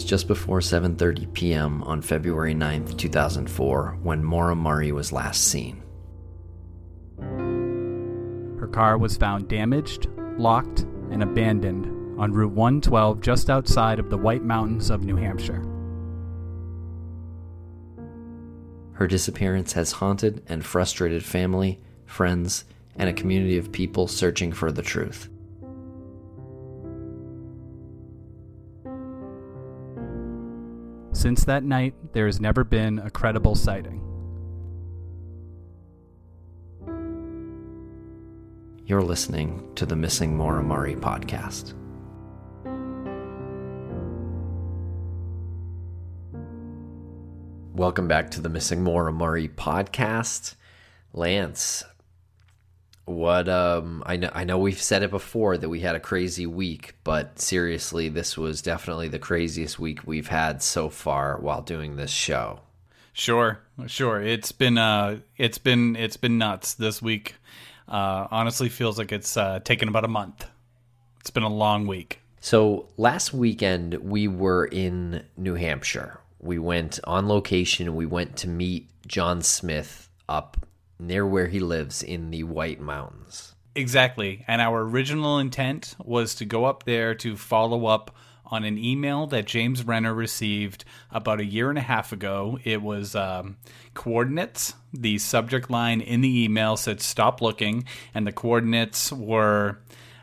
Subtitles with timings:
[0.00, 1.82] Was just before 7:30 p.m.
[1.82, 5.82] on February 9th, 2004, when Maura Murray was last seen.
[8.58, 14.16] Her car was found damaged, locked, and abandoned on Route 112 just outside of the
[14.16, 15.62] White Mountains of New Hampshire.
[18.92, 22.64] Her disappearance has haunted and frustrated family, friends,
[22.96, 25.28] and a community of people searching for the truth.
[31.20, 34.00] Since that night, there has never been a credible sighting.
[38.86, 40.62] You're listening to the Missing Maura
[40.96, 41.74] podcast.
[47.74, 48.82] Welcome back to the Missing
[49.12, 50.54] Murray podcast.
[51.12, 51.84] Lance,
[53.10, 56.46] what um I know I know we've said it before that we had a crazy
[56.46, 61.96] week, but seriously, this was definitely the craziest week we've had so far while doing
[61.96, 62.60] this show.
[63.12, 64.22] Sure, sure.
[64.22, 67.34] It's been uh it's been it's been nuts this week.
[67.88, 70.46] Uh honestly feels like it's uh taken about a month.
[71.20, 72.20] It's been a long week.
[72.40, 76.20] So last weekend we were in New Hampshire.
[76.38, 77.94] We went on location.
[77.94, 80.56] We went to meet John Smith up
[81.00, 83.54] near where he lives in the White Mountains.
[83.74, 84.44] Exactly.
[84.46, 88.14] And our original intent was to go up there to follow up
[88.46, 92.58] on an email that James Renner received about a year and a half ago.
[92.64, 93.56] It was um,
[93.94, 94.74] coordinates.
[94.92, 99.78] The subject line in the email said stop looking, and the coordinates were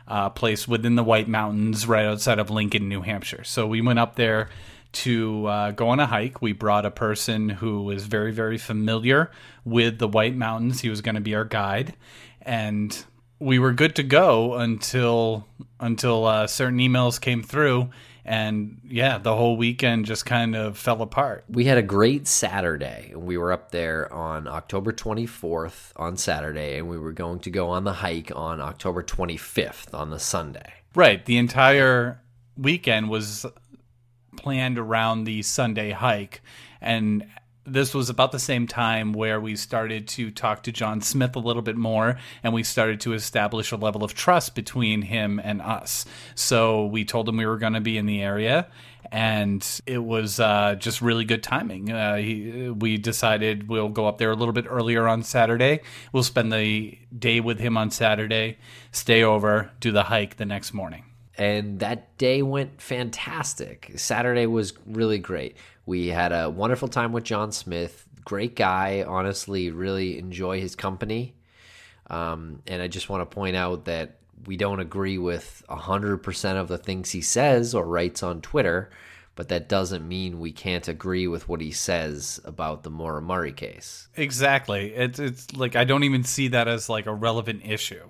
[0.06, 3.44] uh, placed within the White Mountains right outside of Lincoln, New Hampshire.
[3.44, 4.50] So we went up there
[4.92, 6.40] to uh, go on a hike.
[6.40, 9.30] We brought a person who was very, very familiar
[9.64, 10.80] with the White Mountains.
[10.80, 11.94] He was going to be our guide,
[12.42, 13.04] and
[13.38, 15.46] we were good to go until
[15.80, 17.90] until uh, certain emails came through,
[18.24, 21.44] and yeah, the whole weekend just kind of fell apart.
[21.48, 23.12] We had a great Saturday.
[23.14, 27.70] We were up there on October 24th on Saturday, and we were going to go
[27.70, 30.72] on the hike on October 25th on the Sunday.
[30.94, 32.20] Right, the entire
[32.56, 33.46] weekend was
[34.38, 36.40] planned around the Sunday hike.
[36.80, 37.26] And
[37.66, 41.40] this was about the same time where we started to talk to John Smith a
[41.40, 45.60] little bit more and we started to establish a level of trust between him and
[45.60, 46.06] us.
[46.34, 48.68] So we told him we were going to be in the area
[49.10, 51.90] and it was uh, just really good timing.
[51.90, 55.80] Uh, he, we decided we'll go up there a little bit earlier on Saturday.
[56.12, 58.58] We'll spend the day with him on Saturday,
[58.92, 61.07] stay over, do the hike the next morning
[61.38, 63.92] and that day went fantastic.
[63.96, 65.56] Saturday was really great.
[65.86, 68.06] We had a wonderful time with John Smith.
[68.24, 71.36] Great guy, honestly, really enjoy his company.
[72.10, 76.68] Um, and I just want to point out that we don't agree with 100% of
[76.68, 78.90] the things he says or writes on Twitter,
[79.34, 84.08] but that doesn't mean we can't agree with what he says about the Murray case.
[84.16, 84.92] Exactly.
[84.94, 88.08] It's it's like I don't even see that as like a relevant issue.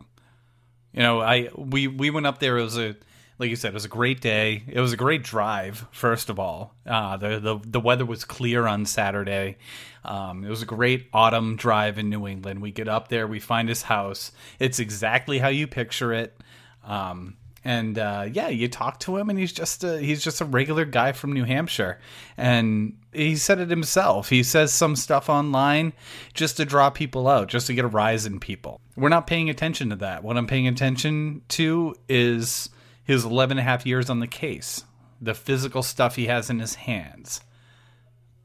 [0.92, 2.96] You know, I we we went up there it was a
[3.38, 4.64] like you said, it was a great day.
[4.66, 5.86] It was a great drive.
[5.92, 9.58] First of all, uh, the the the weather was clear on Saturday.
[10.04, 12.60] Um, it was a great autumn drive in New England.
[12.60, 14.32] We get up there, we find his house.
[14.58, 16.36] It's exactly how you picture it.
[16.84, 20.44] Um, and uh, yeah, you talk to him, and he's just a, he's just a
[20.44, 21.98] regular guy from New Hampshire,
[22.36, 24.30] and he said it himself.
[24.30, 25.92] He says some stuff online
[26.34, 28.80] just to draw people out, just to get a rise in people.
[28.96, 30.24] We're not paying attention to that.
[30.24, 32.70] What I'm paying attention to is
[33.08, 34.84] his 11 and a half years on the case.
[35.20, 37.40] the physical stuff he has in his hands.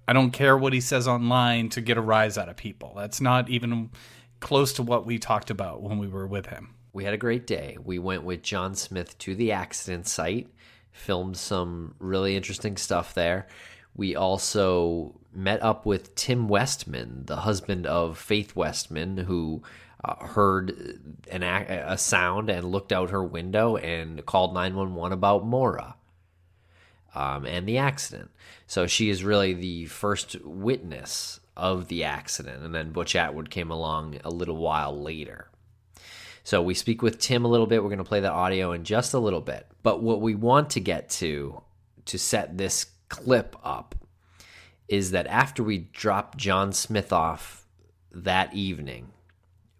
[0.07, 2.93] I don't care what he says online to get a rise out of people.
[2.95, 3.91] That's not even
[4.39, 6.73] close to what we talked about when we were with him.
[6.91, 7.77] We had a great day.
[7.83, 10.49] We went with John Smith to the accident site,
[10.91, 13.47] filmed some really interesting stuff there.
[13.95, 19.61] We also met up with Tim Westman, the husband of Faith Westman, who
[20.03, 20.99] uh, heard
[21.31, 25.95] an a, a sound and looked out her window and called 911 about Maura
[27.15, 28.31] um, and the accident.
[28.67, 32.63] So she is really the first witness of the accident.
[32.63, 35.49] And then Butch Atwood came along a little while later.
[36.43, 37.81] So we speak with Tim a little bit.
[37.81, 39.67] We're going to play the audio in just a little bit.
[39.81, 41.61] But what we want to get to
[42.05, 43.95] to set this clip up
[44.89, 47.65] is that after we drop John Smith off
[48.11, 49.12] that evening,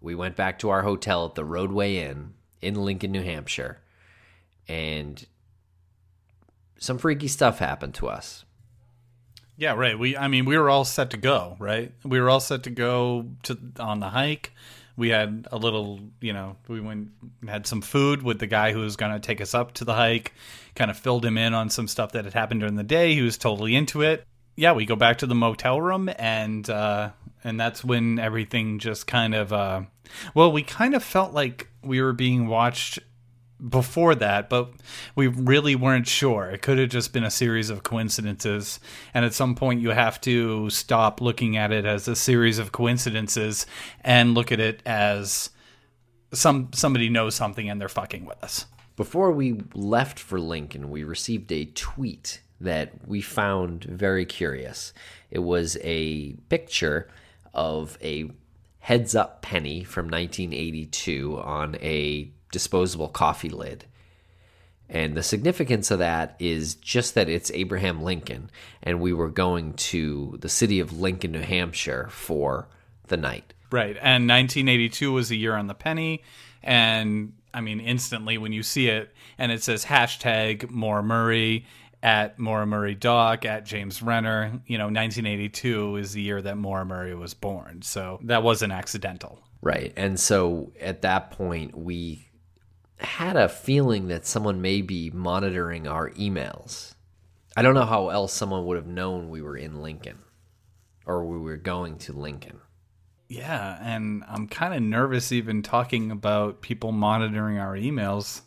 [0.04, 3.80] we went back to our hotel at the Rodeway Inn in Lincoln, New Hampshire,
[4.68, 5.26] and
[6.78, 8.44] some freaky stuff happened to us.
[9.56, 9.98] Yeah, right.
[9.98, 11.94] We I mean, we were all set to go, right?
[12.04, 14.52] We were all set to go to on the hike.
[14.96, 17.10] We had a little, you know, we went
[17.48, 19.96] had some food with the guy who was going to take us up to the
[19.96, 20.34] hike,
[20.76, 23.14] kind of filled him in on some stuff that had happened during the day.
[23.14, 24.28] He was totally into it.
[24.56, 27.12] Yeah, we go back to the motel room and uh
[27.44, 29.84] and that's when everything just kind of uh
[30.34, 33.00] well, we kind of felt like we were being watched
[33.68, 34.72] before that, but
[35.16, 36.50] we really weren't sure.
[36.50, 38.80] It could have just been a series of coincidences.
[39.14, 42.72] And at some point, you have to stop looking at it as a series of
[42.72, 43.66] coincidences
[44.02, 45.50] and look at it as
[46.34, 48.66] some somebody knows something and they're fucking with us.
[48.96, 54.94] Before we left for Lincoln, we received a tweet that we found very curious.
[55.32, 57.08] It was a picture
[57.54, 58.30] of a
[58.80, 63.86] heads up penny from 1982 on a disposable coffee lid.
[64.90, 68.52] And the significance of that is just that it's Abraham Lincoln,
[68.82, 72.68] and we were going to the city of Lincoln, New Hampshire for
[73.08, 73.54] the night.
[73.72, 73.96] Right.
[73.96, 76.22] And 1982 was the year on the penny.
[76.62, 81.66] And I mean, instantly when you see it and it says hashtag Maura Murray
[82.04, 86.86] at Maura Murray Doc at James Renner, you know, 1982 is the year that Maura
[86.86, 87.82] Murray was born.
[87.82, 89.40] So that wasn't accidental.
[89.62, 89.94] Right.
[89.96, 92.28] And so at that point, we
[92.98, 96.94] had a feeling that someone may be monitoring our emails.
[97.56, 100.20] I don't know how else someone would have known we were in Lincoln
[101.06, 102.60] or we were going to Lincoln.
[103.30, 108.42] Yeah, and I'm kind of nervous even talking about people monitoring our emails.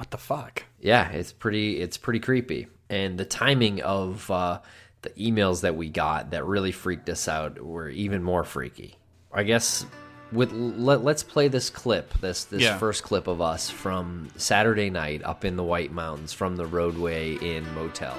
[0.00, 0.62] What the fuck?
[0.80, 2.68] Yeah, it's pretty it's pretty creepy.
[2.88, 4.60] And the timing of uh,
[5.02, 8.96] the emails that we got that really freaked us out were even more freaky.
[9.30, 9.84] I guess
[10.32, 12.78] with let, us play this clip this this Yeah.
[12.78, 17.40] first clip of us from Saturday night up in the White Mountains from the Rodeway
[17.42, 18.16] Inn Motel.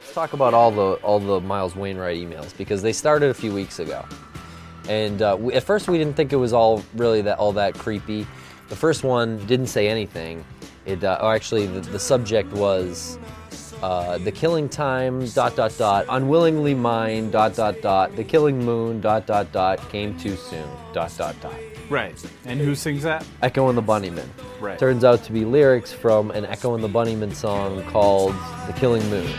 [0.00, 3.54] Let's talk about all the all the Miles Wainwright emails because they started a few
[3.54, 4.04] weeks ago,
[4.88, 7.74] and uh, we, at first we didn't think it was all really that all that
[7.74, 8.26] creepy.
[8.72, 10.42] The first one didn't say anything.
[10.86, 13.18] It uh, oh, actually the, the subject was
[13.82, 19.02] uh, the killing time dot dot dot unwillingly mine dot dot dot the killing moon
[19.02, 21.54] dot dot dot came too soon dot dot dot
[21.90, 22.14] Right.
[22.46, 23.26] And who sings that?
[23.42, 24.26] Echo and the Bunnymen.
[24.58, 24.78] Right.
[24.78, 28.32] Turns out to be lyrics from an Echo and the Bunnymen song called
[28.66, 29.30] The Killing Moon.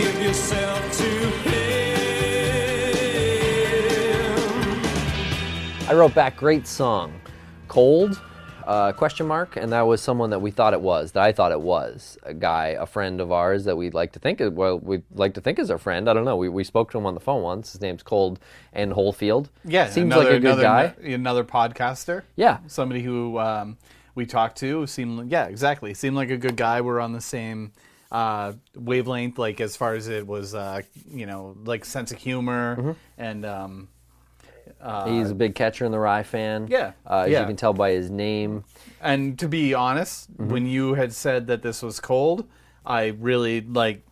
[0.00, 1.50] Give yourself to him.
[5.88, 7.20] I wrote back, great song.
[7.68, 8.20] Cold?
[8.66, 11.50] Uh, question mark, and that was someone that we thought it was, that I thought
[11.50, 14.78] it was a guy, a friend of ours that we'd like to think, of, well,
[14.78, 16.08] we'd like to think is our friend.
[16.08, 16.36] I don't know.
[16.36, 17.72] We, we spoke to him on the phone once.
[17.72, 18.38] His name's Cold
[18.72, 19.48] and Holefield.
[19.64, 20.94] Yeah, seems like a good another, guy.
[21.02, 22.22] Another podcaster.
[22.36, 22.58] Yeah.
[22.68, 23.76] Somebody who um,
[24.14, 25.92] we talked to seemed, yeah, exactly.
[25.92, 26.80] Seemed like a good guy.
[26.80, 27.72] We're on the same
[28.10, 32.76] uh, wavelength, like as far as it was, uh, you know, like sense of humor
[32.76, 32.90] Mm-hmm.
[33.18, 33.46] and.
[33.46, 33.88] Um,
[34.80, 36.66] uh, He's a big catcher in the rye fan.
[36.70, 37.40] Yeah, Uh, as yeah.
[37.40, 38.64] you can tell by his name.
[39.02, 40.48] And to be honest, Mm-hmm.
[40.48, 42.48] when you had said that this was cold,
[42.86, 44.02] I really like.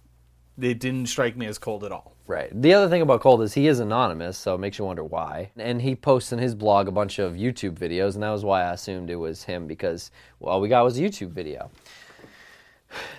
[0.61, 2.17] It didn't strike me as cold at all.
[2.27, 2.51] Right.
[2.53, 5.51] The other thing about Cold is he is anonymous, so it makes you wonder why.
[5.57, 8.65] And he posts in his blog a bunch of YouTube videos, and that was why
[8.65, 10.11] I assumed it was him because
[10.43, 11.71] all we got was a YouTube video.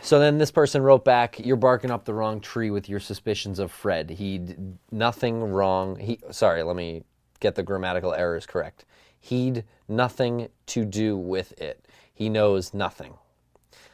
[0.01, 3.59] So then this person wrote back, "You're barking up the wrong tree with your suspicions
[3.59, 4.09] of Fred.
[4.09, 4.55] He d-
[4.91, 5.97] nothing wrong.
[5.97, 7.03] He sorry, let me
[7.39, 8.85] get the grammatical errors correct.
[9.19, 11.85] He'd nothing to do with it.
[12.13, 13.15] He knows nothing.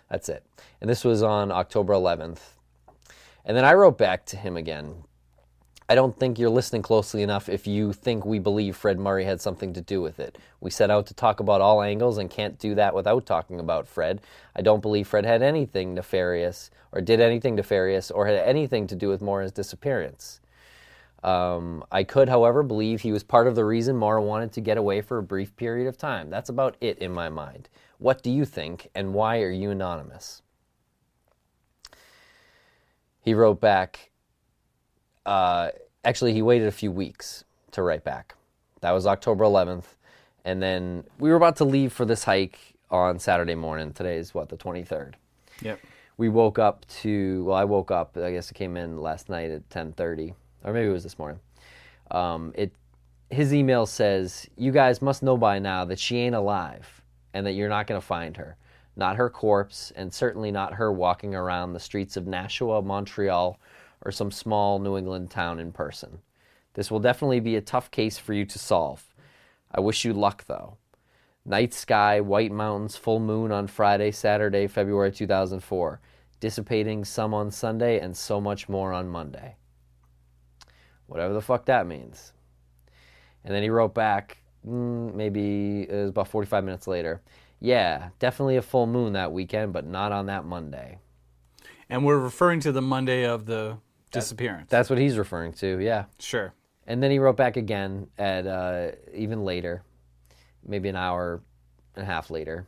[0.10, 0.46] That's it.
[0.80, 2.54] And this was on October 11th.
[3.44, 5.04] And then I wrote back to him again.
[5.88, 9.40] I don't think you're listening closely enough if you think we believe Fred Murray had
[9.40, 10.36] something to do with it.
[10.60, 13.88] We set out to talk about all angles and can't do that without talking about
[13.88, 14.20] Fred.
[14.56, 18.96] I don't believe Fred had anything nefarious or did anything nefarious or had anything to
[18.96, 20.40] do with Maura's disappearance.
[21.24, 24.78] Um, I could, however, believe he was part of the reason Maura wanted to get
[24.78, 26.32] away for a brief period of time.
[26.32, 27.70] That's about it in my mind.
[28.00, 30.42] What do you think, and why are you anonymous?
[33.22, 34.12] He wrote back,
[35.26, 35.70] uh,
[36.04, 38.36] actually, he waited a few weeks to write back.
[38.82, 39.86] That was October 11th.
[40.44, 42.60] And then we were about to leave for this hike
[42.92, 43.92] on Saturday morning.
[43.94, 45.14] Today is what, the 23rd?
[45.62, 45.80] Yep.
[46.18, 49.52] we woke up to well i woke up i guess it came in last night
[49.52, 51.40] at 10.30 or maybe it was this morning
[52.12, 52.74] um, it
[53.30, 57.02] his email says you guys must know by now that she ain't alive
[57.34, 58.58] and that you're not going to find her
[58.98, 63.58] not her corpse and certainly not her walking around the streets of nashua montreal
[64.04, 66.20] or some small new england town in person
[66.74, 69.14] this will definitely be a tough case for you to solve
[69.72, 70.78] i wish you luck though
[71.48, 76.02] Night sky, white mountains, full moon on Friday, Saturday, February 2004.
[76.40, 79.56] Dissipating some on Sunday and so much more on Monday.
[81.06, 82.34] Whatever the fuck that means.
[83.44, 87.22] And then he wrote back, mm, maybe it was about 45 minutes later.
[87.60, 90.98] Yeah, definitely a full moon that weekend, but not on that Monday.
[91.90, 93.78] And we're referring to the Monday of the
[94.16, 94.70] disappearance.
[94.70, 96.06] That's what he's referring to, yeah.
[96.20, 96.54] sure.
[96.88, 99.84] And then he wrote back again at uh, even later,
[100.66, 101.42] maybe an hour
[101.96, 102.68] and a half later.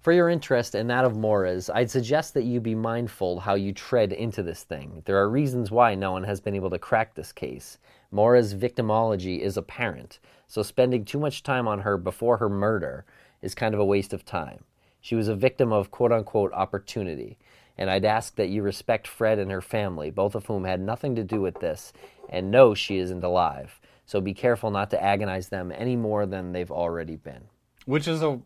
[0.00, 3.72] For your interest and that of Maura's, I'd suggest that you be mindful how you
[3.72, 5.02] tread into this thing.
[5.04, 7.78] There are reasons why no one has been able to crack this case.
[8.12, 13.04] Maura's victimology is apparent, so spending too much time on her before her murder
[13.42, 14.62] is kind of a waste of time.
[15.00, 17.36] She was a victim of quote unquote opportunity,
[17.78, 21.14] and I'd ask that you respect Fred and her family, both of whom had nothing
[21.16, 21.92] to do with this,
[22.28, 23.80] and know she isn't alive.
[24.06, 27.42] So be careful not to agonize them any more than they've already been.
[27.86, 28.40] Which is a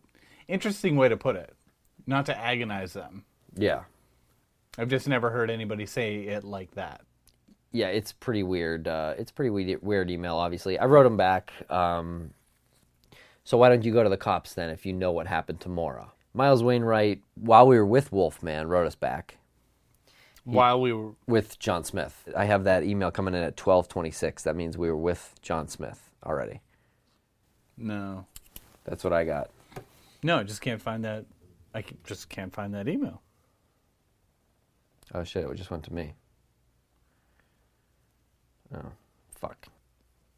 [0.47, 1.53] interesting way to put it.
[2.07, 3.25] Not to agonize them.
[3.55, 3.83] Yeah.
[4.77, 7.01] I've just never heard anybody say it like that.
[7.73, 8.87] yeah, it's pretty weird.
[8.87, 10.35] Uh, it's pretty weird, weird email.
[10.35, 11.51] Obviously, I wrote him back.
[11.69, 12.31] Um,
[13.43, 15.69] so why don't you go to the cops then if you know what happened to
[15.69, 16.11] Maura?
[16.33, 19.37] Miles Wainwright, while we were with Wolfman, wrote us back
[20.45, 22.27] While we were with John Smith.
[22.35, 24.43] I have that email coming in at twelve twenty six.
[24.43, 26.61] That means we were with John Smith already.
[27.77, 28.25] no,
[28.85, 29.49] That's what I got.
[30.23, 31.25] no, I just can't find that.
[31.73, 33.21] I can- just can't find that email.
[35.13, 35.45] Oh shit!
[35.49, 36.13] It just went to me.
[38.73, 38.91] Oh,
[39.35, 39.67] fuck.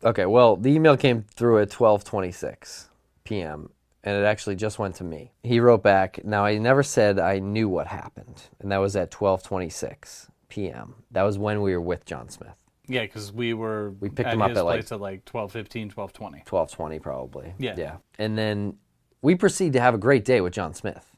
[0.03, 2.87] Okay, well, the email came through at 12:26
[3.23, 3.69] p.m.
[4.03, 5.31] and it actually just went to me.
[5.43, 9.11] He wrote back, "Now I never said I knew what happened." And that was at
[9.11, 10.95] 12:26 p.m.
[11.11, 12.55] That was when we were with John Smith.
[12.87, 15.25] Yeah, because we were We picked at him up his at, like- place at like
[15.25, 16.43] 12:15, 12:20.
[16.45, 17.53] 12:20 probably.
[17.57, 17.75] Yeah.
[17.77, 17.95] Yeah.
[18.19, 18.77] And then
[19.21, 21.09] we proceed to have a great day with John Smith.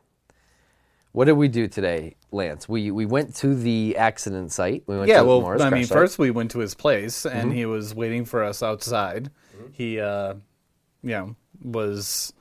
[1.11, 2.67] What did we do today, Lance?
[2.67, 4.83] We we went to the accident site.
[4.85, 5.97] We went Yeah, to well, Morris I mean, site.
[5.97, 7.57] first we went to his place and Mm-hmm.
[7.57, 9.31] he was waiting for us outside.
[9.71, 10.33] He, uh,
[11.01, 12.33] you know, was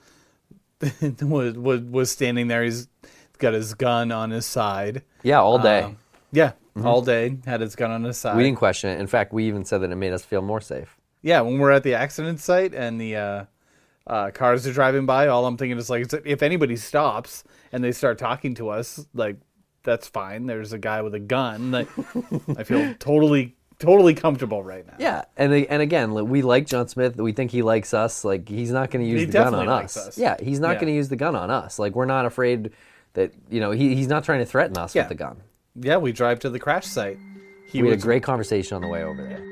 [1.21, 2.63] was was was standing there.
[2.63, 2.89] He's
[3.39, 5.03] got his gun on his side.
[5.23, 5.83] Yeah, all day.
[5.83, 5.99] Um,
[6.33, 6.53] yeah,
[6.83, 8.31] all day had his gun on his side.
[8.31, 8.39] Mm-hmm.
[8.39, 9.01] We didn't question it.
[9.01, 10.97] In fact, we even said that it made us feel more safe.
[11.23, 13.45] Yeah, when we're at the accident site and the uh,
[14.07, 17.93] uh, cars are driving by, all I'm thinking is like, if anybody stops and they
[17.93, 19.37] start talking to us, like
[19.85, 20.47] that's fine.
[20.47, 21.71] There's a guy with a gun.
[21.71, 21.89] Like,
[22.59, 24.95] I feel totally, totally comfortable right now.
[24.99, 27.17] Yeah, and and again, we like John Smith.
[27.17, 28.25] We think he likes us.
[28.25, 29.97] Like he's not going to use He the gun on us.
[29.97, 30.19] us.
[30.19, 30.81] Yeah, he's not Yeah.
[30.81, 31.79] going to use the gun on us.
[31.79, 32.71] Like we're not afraid
[33.15, 35.03] that you know he, he's not trying to threaten us Yeah.
[35.03, 35.37] with the gun.
[35.77, 37.19] Yeah, we drive to the crash site.
[37.67, 39.43] He we had a great conversation on the way over there.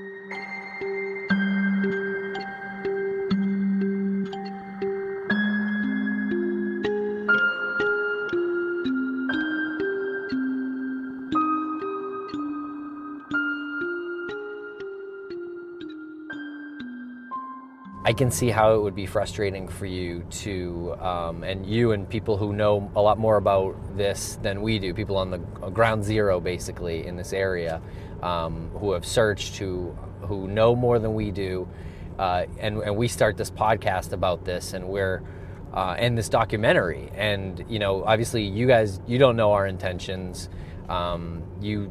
[18.12, 22.06] I can see how it would be frustrating for you to, um, and you and
[22.06, 26.04] people who know a lot more about this than we do, people on the ground
[26.04, 27.80] zero basically in this area,
[28.22, 31.66] um, who have searched, who who know more than we do,
[32.18, 35.22] uh, and and we start this podcast about this, and we're
[35.72, 40.50] uh, and this documentary, and you know, obviously, you guys, you don't know our intentions,
[40.90, 41.90] um, you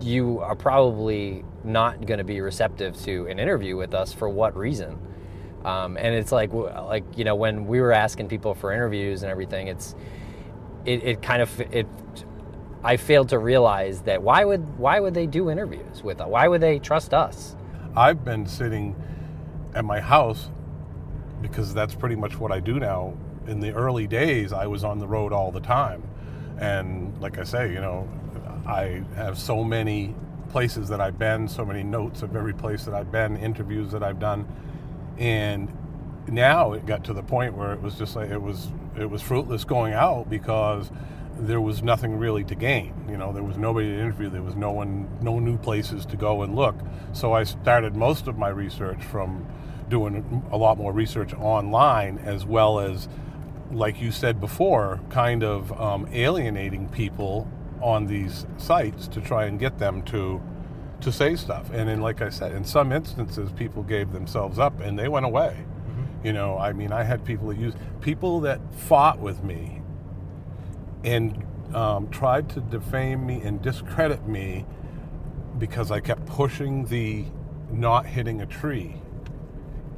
[0.00, 4.56] you are probably not going to be receptive to an interview with us for what
[4.56, 4.98] reason?
[5.64, 9.30] Um, and it's like, like you know, when we were asking people for interviews and
[9.30, 9.94] everything, it's
[10.84, 11.86] it, it kind of it.
[12.84, 16.28] I failed to realize that why would why would they do interviews with us?
[16.28, 17.54] Why would they trust us?
[17.96, 18.96] I've been sitting
[19.74, 20.50] at my house
[21.40, 23.14] because that's pretty much what I do now.
[23.46, 26.02] In the early days, I was on the road all the time.
[26.58, 28.08] And like I say, you know,
[28.66, 30.14] I have so many
[30.50, 34.02] places that I've been, so many notes of every place that I've been, interviews that
[34.02, 34.46] I've done.
[35.18, 35.72] And
[36.28, 39.22] now it got to the point where it was just like it was it was
[39.22, 40.90] fruitless going out because
[41.38, 42.94] there was nothing really to gain.
[43.08, 44.28] You know, there was nobody to interview.
[44.28, 46.76] There was no one, no new places to go and look.
[47.12, 49.46] So I started most of my research from
[49.88, 53.08] doing a lot more research online, as well as,
[53.70, 57.48] like you said before, kind of um, alienating people
[57.80, 60.40] on these sites to try and get them to
[61.02, 61.70] to say stuff.
[61.72, 65.26] And then, like I said, in some instances, people gave themselves up and they went
[65.26, 65.56] away.
[66.24, 69.82] You know, I mean, I had people that used people that fought with me
[71.02, 71.44] and
[71.74, 74.64] um, tried to defame me and discredit me
[75.58, 77.24] because I kept pushing the
[77.72, 79.02] not hitting a tree,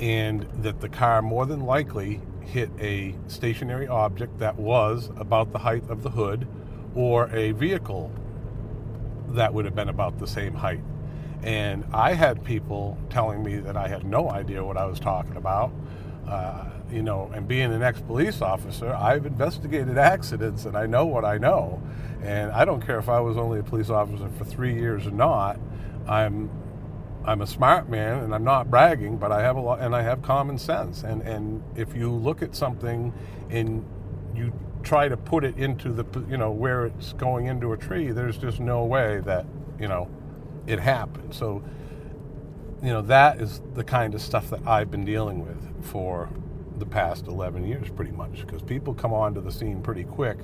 [0.01, 5.59] and that the car more than likely hit a stationary object that was about the
[5.59, 6.47] height of the hood
[6.95, 8.13] or a vehicle
[9.29, 10.81] that would have been about the same height.
[11.43, 15.37] And I had people telling me that I had no idea what I was talking
[15.37, 15.73] about.
[16.27, 21.07] Uh, you know, and being an ex police officer, I've investigated accidents and I know
[21.07, 21.83] what I know.
[22.23, 25.11] And I don't care if I was only a police officer for three years or
[25.11, 25.59] not.
[26.07, 26.51] I'm
[27.27, 30.03] I'm a smart man and I'm not bragging, but I have a lot and I
[30.03, 31.03] have common sense.
[31.03, 33.13] And and if you look at something
[33.51, 33.85] and
[34.35, 38.11] you try to put it into the you know where it's going into a tree,
[38.11, 39.47] there's just no way that
[39.81, 40.09] you know
[40.67, 41.35] it happened.
[41.35, 41.63] So
[42.83, 46.29] you know that is the kind of stuff that I've been dealing with for
[46.79, 50.39] the past 11 years, pretty much, because people come onto the scene pretty quick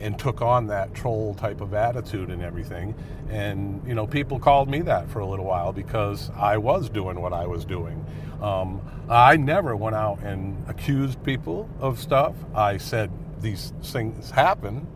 [0.00, 2.94] and took on that troll type of attitude and everything.
[3.30, 7.20] And, you know, people called me that for a little while because I was doing
[7.20, 8.04] what I was doing.
[8.42, 12.34] Um, I never went out and accused people of stuff.
[12.54, 14.86] I said these things happen,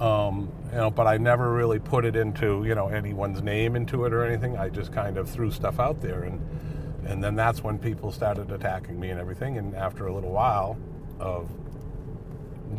[0.00, 4.06] um, you know, but I never really put it into, you know, anyone's name into
[4.06, 4.56] it or anything.
[4.56, 6.22] I just kind of threw stuff out there.
[6.22, 6.40] And,
[7.06, 9.58] and then that's when people started attacking me and everything.
[9.58, 10.78] And after a little while
[11.18, 11.50] of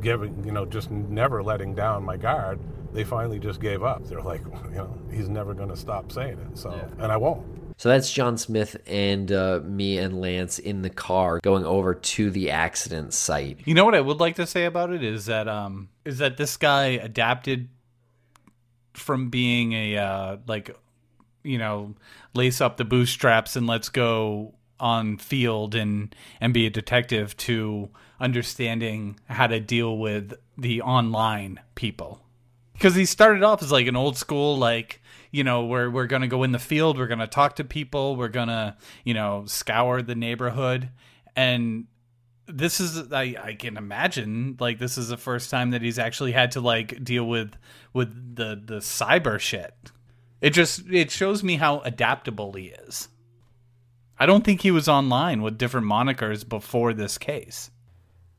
[0.01, 2.60] giving, you know, just never letting down my guard,
[2.91, 4.03] they finally just gave up.
[4.07, 6.57] They're like, you know, he's never going to stop saying it.
[6.57, 7.45] So, and I won't.
[7.82, 12.30] So that's John Smith and uh, me and Lance in the car going over to
[12.30, 13.62] the accident site.
[13.65, 16.38] You know what I would like to say about it is that um is that
[16.38, 17.70] this guy adapted
[18.94, 20.78] from being a uh, like
[21.41, 21.96] you know
[22.36, 27.89] lace up the bootstraps and let's go on field and and be a detective to
[28.20, 32.22] understanding how to deal with the online people
[32.74, 35.00] because he started off as like an old school like
[35.32, 38.28] you know we're we're gonna go in the field we're gonna talk to people we're
[38.28, 40.89] gonna you know scour the neighborhood.
[41.36, 41.88] And
[42.48, 46.34] this is I, I can imagine like this is the first time that he's actually
[46.34, 47.56] had to like deal with
[47.94, 49.74] with the the cyber shit.
[50.41, 53.08] It just it shows me how adaptable he is.
[54.20, 57.72] I don't think he was online with different monikers before this case.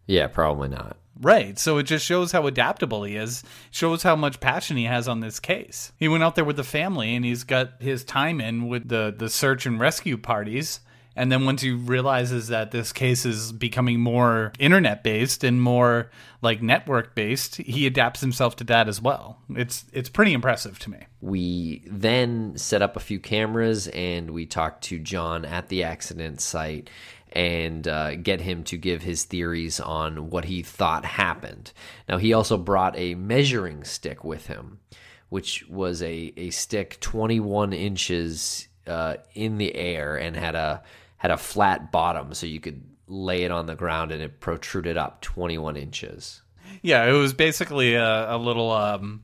[0.07, 0.97] Yeah, probably not.
[1.21, 1.59] Right.
[1.59, 5.21] So it just shows how adaptable he is, shows how much passion he has on
[5.21, 5.93] this case.
[5.99, 9.15] He went out there with the family and he's got his time in with the,
[9.17, 10.81] the search and rescue parties.
[11.15, 16.11] And then once he realizes that this case is becoming more internet based and more
[16.41, 19.39] like network based, he adapts himself to that as well.
[19.51, 21.01] It's it's pretty impressive to me.
[21.21, 26.41] We then set up a few cameras and we talked to John at the accident
[26.41, 26.89] site
[27.33, 31.73] and uh, get him to give his theories on what he thought happened.
[32.09, 34.81] Now, he also brought a measuring stick with him,
[35.29, 40.83] which was a, a stick 21 inches uh, in the air and had a
[41.17, 44.97] had a flat bottom, so you could lay it on the ground and it protruded
[44.97, 46.43] up 21 inches.
[46.83, 49.23] Yeah, it was basically a, a little um,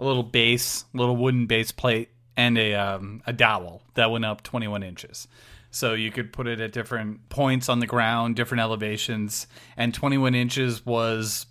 [0.00, 4.42] a little base, little wooden base plate, and a um, a dowel that went up
[4.42, 5.28] 21 inches.
[5.72, 10.34] So you could put it at different points on the ground, different elevations, and 21
[10.34, 11.46] inches was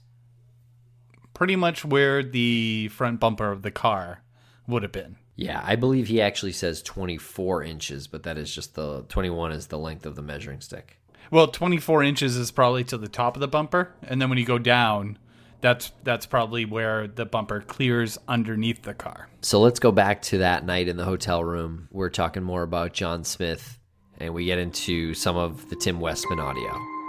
[1.34, 4.22] pretty much where the front bumper of the car
[4.68, 5.18] would have been.
[5.36, 9.68] Yeah, I believe he actually says 24 inches, but that is just the 21 is
[9.68, 11.00] the length of the measuring stick.
[11.32, 14.46] Well, 24 inches is probably to the top of the bumper, and then when you
[14.46, 15.18] go down,
[15.62, 19.30] that's that's probably where the bumper clears underneath the car.
[19.42, 21.88] So let's go back to that night in the hotel room.
[21.92, 23.80] We're talking more about John Smith
[24.22, 27.01] and we get into some of the Tim Westman audio.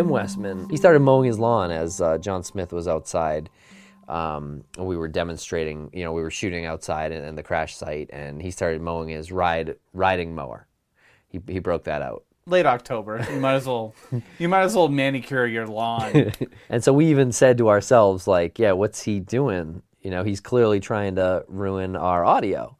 [0.00, 3.50] Tim Westman, he started mowing his lawn as uh, John Smith was outside.
[4.08, 7.76] Um, and we were demonstrating, you know, we were shooting outside in, in the crash
[7.76, 10.66] site, and he started mowing his ride riding mower.
[11.28, 12.24] He, he broke that out.
[12.46, 13.24] Late October.
[13.30, 13.94] You might as well
[14.38, 16.32] you might as well manicure your lawn.
[16.68, 19.82] And so we even said to ourselves, like, yeah, what's he doing?
[20.02, 22.76] You know, he's clearly trying to ruin our audio.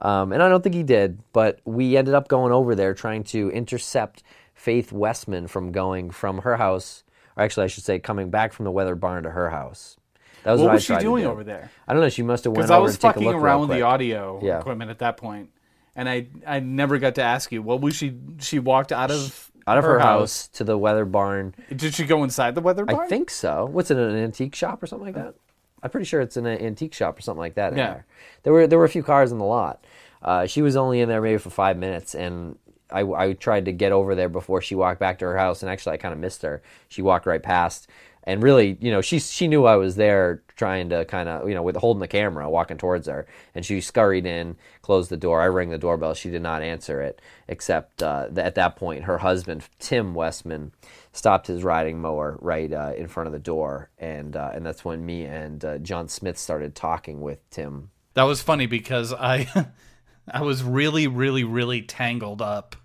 [0.00, 3.24] Um, and I don't think he did, but we ended up going over there trying
[3.24, 4.22] to intercept
[4.58, 7.04] Faith Westman from going from her house,
[7.36, 9.96] or actually, I should say, coming back from the weather barn to her house.
[10.42, 11.30] That was What what, was she doing do.
[11.30, 11.70] over there?
[11.86, 12.08] I don't know.
[12.08, 14.58] She must have went Because over I was and fucking around with the audio Yeah.
[14.58, 15.50] equipment at that point,
[15.94, 18.14] and I I never got to ask you what was she.
[18.40, 20.48] She walked out of out of her, house.
[20.54, 21.54] to the weather barn.
[21.74, 23.00] Did she go inside the weather barn?
[23.00, 23.68] I think so.
[23.70, 25.34] What's it, an antique shop or something like that?
[25.82, 27.72] I'm pretty sure it's in an antique shop or something like that.
[27.72, 27.86] In Yeah.
[27.92, 28.06] there.
[28.42, 29.84] there were there were a few cars in the lot.
[30.20, 32.58] Uh, she was only in there maybe for five minutes, and
[32.90, 35.70] I, I tried to get over there before she walked back to her house, and
[35.70, 36.62] actually I kind of missed her.
[36.88, 37.88] She walked right past,
[38.24, 41.54] and really, you know, she she knew I was there, trying to kind of, you
[41.54, 45.40] know, with holding the camera, walking towards her, and she scurried in, closed the door.
[45.40, 46.14] I rang the doorbell.
[46.14, 50.72] She did not answer it, except uh, at that point, her husband Tim Westman
[51.12, 54.84] stopped his riding mower right uh, in front of the door, and uh, and that's
[54.84, 57.90] when me and uh, John Smith started talking with Tim.
[58.14, 59.46] That was funny because I
[60.32, 62.76] I was really really really tangled up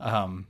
[0.00, 0.46] um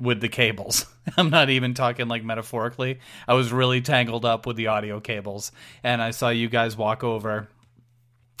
[0.00, 0.86] with the cables.
[1.16, 3.00] I'm not even talking like metaphorically.
[3.28, 7.04] I was really tangled up with the audio cables and I saw you guys walk
[7.04, 7.48] over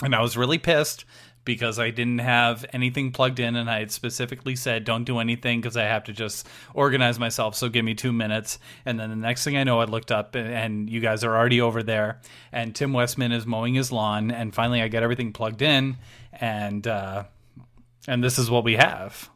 [0.02, 1.04] and I was really pissed
[1.44, 5.60] because I didn't have anything plugged in and I had specifically said don't do anything
[5.60, 9.16] because I have to just organize myself so give me 2 minutes and then the
[9.16, 12.20] next thing I know I looked up and, and you guys are already over there
[12.52, 15.96] and Tim Westman is mowing his lawn and finally I get everything plugged in
[16.32, 17.24] and uh
[18.08, 19.30] and this is what we have.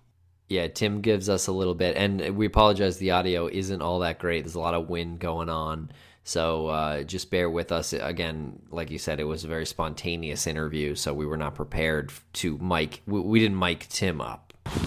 [0.48, 2.98] Yeah, Tim gives us a little bit, and we apologize.
[2.98, 4.44] The audio isn't all that great.
[4.44, 5.90] There's a lot of wind going on,
[6.24, 7.92] so uh, just bear with us.
[7.92, 12.12] Again, like you said, it was a very spontaneous interview, so we were not prepared
[12.34, 13.02] to mic.
[13.06, 14.52] We, we didn't mic Tim up.
[14.66, 14.80] So,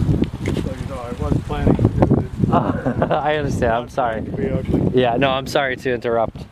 [0.44, 2.52] you know, I was planning to do this.
[2.52, 3.74] I understand.
[3.74, 4.24] I'm sorry.
[4.24, 5.00] to be ugly.
[5.00, 6.46] Yeah, no, I'm sorry to interrupt.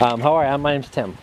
[0.00, 0.58] Um, how are you?
[0.58, 1.16] My name's Tim.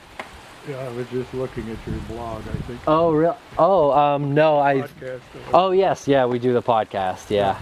[0.69, 2.79] Yeah, I was just looking at your blog, I think.
[2.85, 3.37] Oh, real?
[3.57, 4.81] Oh, um, no, I.
[4.81, 5.21] Podcast.
[5.53, 7.31] Oh, yes, yeah, we do the podcast.
[7.31, 7.59] Yeah.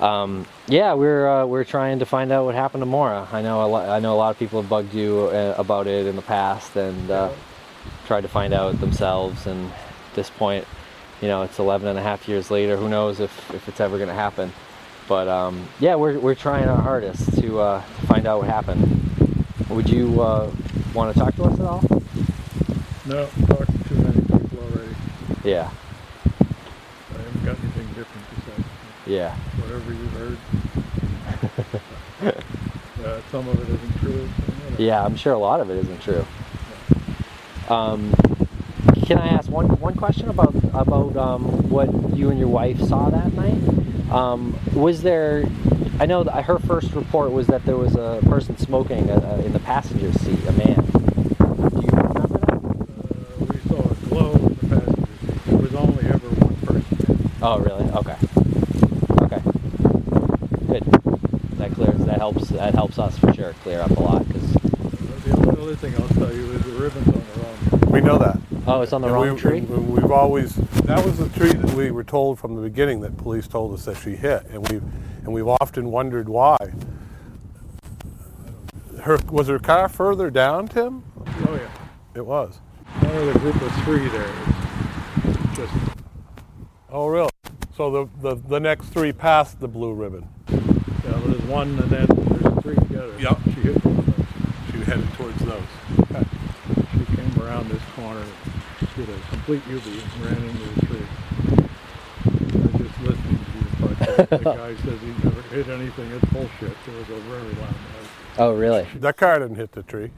[0.00, 3.26] Um, yeah, we're uh, we're trying to find out what happened to Maura.
[3.32, 3.88] I know a lot.
[3.88, 6.76] I know a lot of people have bugged you uh, about it in the past
[6.76, 7.30] and uh,
[8.06, 9.46] tried to find out themselves.
[9.46, 10.66] And at this point,
[11.22, 12.76] you know, it's 11 and a half years later.
[12.76, 14.52] Who knows if, if it's ever going to happen?
[15.08, 19.46] But um, yeah, we're we're trying our hardest to uh, find out what happened.
[19.70, 20.50] Would you uh,
[20.94, 21.82] want to talk to us at all?
[23.06, 24.94] No, talked to too many people already.
[25.44, 25.70] Yeah,
[27.14, 28.64] I haven't got anything different to say.
[29.06, 29.34] yeah.
[29.56, 30.38] Whatever you heard.
[33.04, 34.28] uh, some of it isn't true.
[34.46, 36.24] some of it- Yeah, I'm sure a lot of it isn't true.
[37.68, 38.12] Um,
[39.04, 43.10] can I ask one one question about about um, what you and your wife saw
[43.10, 43.58] that night?
[44.10, 45.44] Um, was there?
[46.00, 49.52] I know that her first report was that there was a person smoking uh, in
[49.52, 50.76] the passenger seat, a man.
[50.76, 52.52] Do you remember that?
[52.52, 55.44] Uh, we saw a glow in the passenger seat.
[55.46, 57.30] There was only ever one person.
[57.42, 57.84] Oh, really?
[57.90, 58.16] Okay.
[60.68, 60.84] Good.
[61.58, 61.98] That clears.
[62.06, 62.48] That helps.
[62.50, 64.26] That helps us for sure clear up a lot.
[64.30, 67.40] Cause Uh, the only other thing I'll tell you is the ribbon's on the
[67.80, 67.90] wrong.
[67.92, 68.38] We know that.
[68.66, 69.60] oh, it's on the And wrong we, tree.
[69.60, 73.16] we- We've always that was the tree that we were told from the beginning that
[73.16, 74.82] police told us that she hit, and we've
[75.24, 76.56] and we've often wondered why.
[79.02, 81.02] Her was her car further down, Tim?
[81.26, 81.68] Oh yeah.
[82.14, 82.60] It was.
[83.00, 84.30] One of the group of three there.
[85.54, 85.72] just
[86.90, 87.30] Oh, really?
[87.76, 90.26] So the, the, the next three passed the blue ribbon.
[91.28, 93.14] Yeah, there's one and then there's three together.
[93.18, 93.38] Yep.
[93.44, 94.26] She hit one of those.
[94.72, 95.62] She headed towards those.
[96.92, 98.24] She came around this corner,
[98.96, 101.06] did a complete U-beat and ran into the tree.
[102.24, 106.10] I was just listening to you, but the guy says he never hit anything.
[106.12, 106.76] It's bullshit.
[106.86, 108.08] There was a very loud noise.
[108.38, 108.86] oh, really?
[108.96, 110.10] That car didn't hit the tree.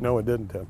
[0.00, 0.66] No, it didn't, Tim.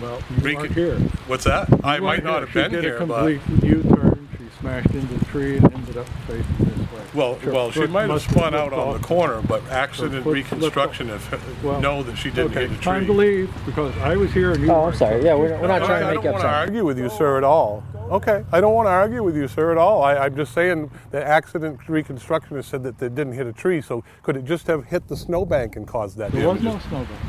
[0.00, 0.98] Well, you We weren't here.
[1.26, 1.68] What's that?
[1.84, 2.46] I might weren't not here.
[2.46, 4.28] have been she did here, a but complete U-turn.
[4.54, 7.02] She smashed into the tree and ended up facing this way.
[7.14, 9.02] Well, Her well, she foot might have must spun slipped out on the off.
[9.02, 12.82] corner, but accident foot slipped reconstructionists Well, know that she didn't okay, hit a tree.
[12.84, 14.96] time to leave because I was here and you Oh, I'm weren't.
[14.96, 15.24] sorry.
[15.24, 16.06] Yeah, we're, we're not I, trying to make up.
[16.08, 16.54] I make don't up want to something.
[16.76, 17.84] argue with you, sir, at all.
[18.10, 20.02] Okay, I don't want to argue with you, sir, at all.
[20.02, 24.02] I, I'm just saying the accident reconstructionist said that they didn't hit a tree, so
[24.22, 26.74] could it just have hit the snowbank and caused that There was damage?
[26.84, 27.20] no snowbank.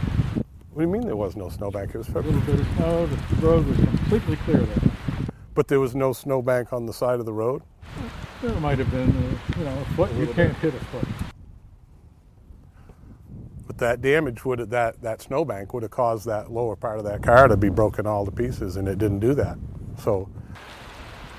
[0.73, 1.93] What do you mean there was no snowbank?
[1.93, 2.39] It was A February.
[2.39, 3.05] little bit of snow.
[3.08, 4.88] The road was completely clear there.
[5.60, 7.63] But there was no snowbank on the side of the road?
[8.41, 10.10] There might have been, uh, you know, a foot.
[10.13, 11.06] You can't hit a foot.
[13.67, 17.04] But that damage would have, that, that snowbank would have caused that lower part of
[17.04, 19.58] that car to be broken all to pieces, and it didn't do that.
[20.02, 20.30] So,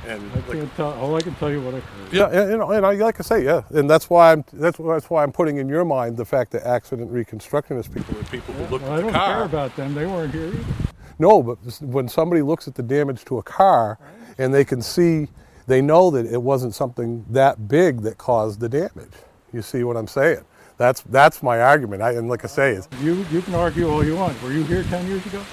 [0.06, 0.92] and I like, can't tell.
[0.98, 2.12] All I can tell you what I heard.
[2.12, 4.78] Yeah, and, you know, and I, like I say, yeah, and that's why I'm that's,
[4.78, 8.24] why- that's why I'm putting in your mind the fact that accident reconstructionist people are
[8.24, 9.94] people who look Well, I at the don't care about them.
[9.94, 10.64] They weren't here either.
[11.20, 13.98] No, but when somebody looks at the damage to a car
[14.38, 15.28] and they can see,
[15.66, 19.12] they know that it wasn't something that big that caused the damage.
[19.52, 20.44] You see what I'm saying?
[20.78, 22.00] That's that's my argument.
[22.00, 24.42] I, and like I say, is You you can argue all you want.
[24.42, 25.44] Were you here 10 years ago?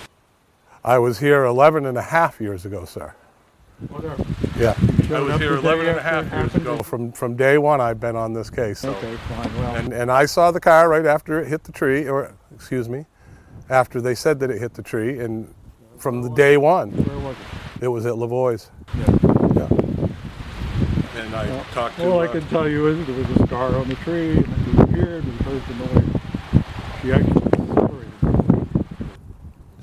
[0.86, 3.13] I was here 11 and a half years ago, sir.
[3.89, 4.25] Whatever.
[4.58, 4.73] Yeah.
[5.13, 6.77] I was here 11 and a half years ago.
[6.77, 8.80] From from day one, I've been on this case.
[8.80, 8.91] So.
[8.91, 9.53] Okay, fine.
[9.56, 12.88] Well, And, and I saw the car right after it hit the tree, or excuse
[12.88, 13.06] me,
[13.69, 15.53] after they said that it hit the tree, and
[15.97, 17.84] from the day one, where was it?
[17.84, 18.71] it was at Lavoie's.
[18.97, 19.06] Yeah.
[19.56, 21.21] Yeah.
[21.21, 22.10] And I talked to.
[22.10, 24.39] All I uh, can tell you is there was a scar on the tree, and
[24.39, 25.25] it disappeared.
[25.25, 26.21] We heard the noise.
[27.01, 28.13] She actually accelerated.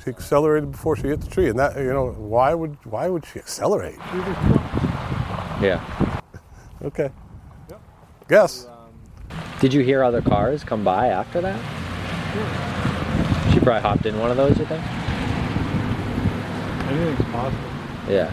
[0.02, 3.26] she accelerated before she hit the tree, and that you know why would why would
[3.26, 3.98] she accelerate?
[4.10, 5.62] She was drunk.
[5.62, 6.20] Yeah.
[6.84, 7.08] Okay.
[8.28, 8.66] Guess.
[9.58, 11.58] Did you hear other cars come by after that?
[12.32, 12.63] She
[13.64, 14.84] probably hopped in one of those, you think?
[16.86, 17.70] Anything's possible.
[18.08, 18.32] Yeah.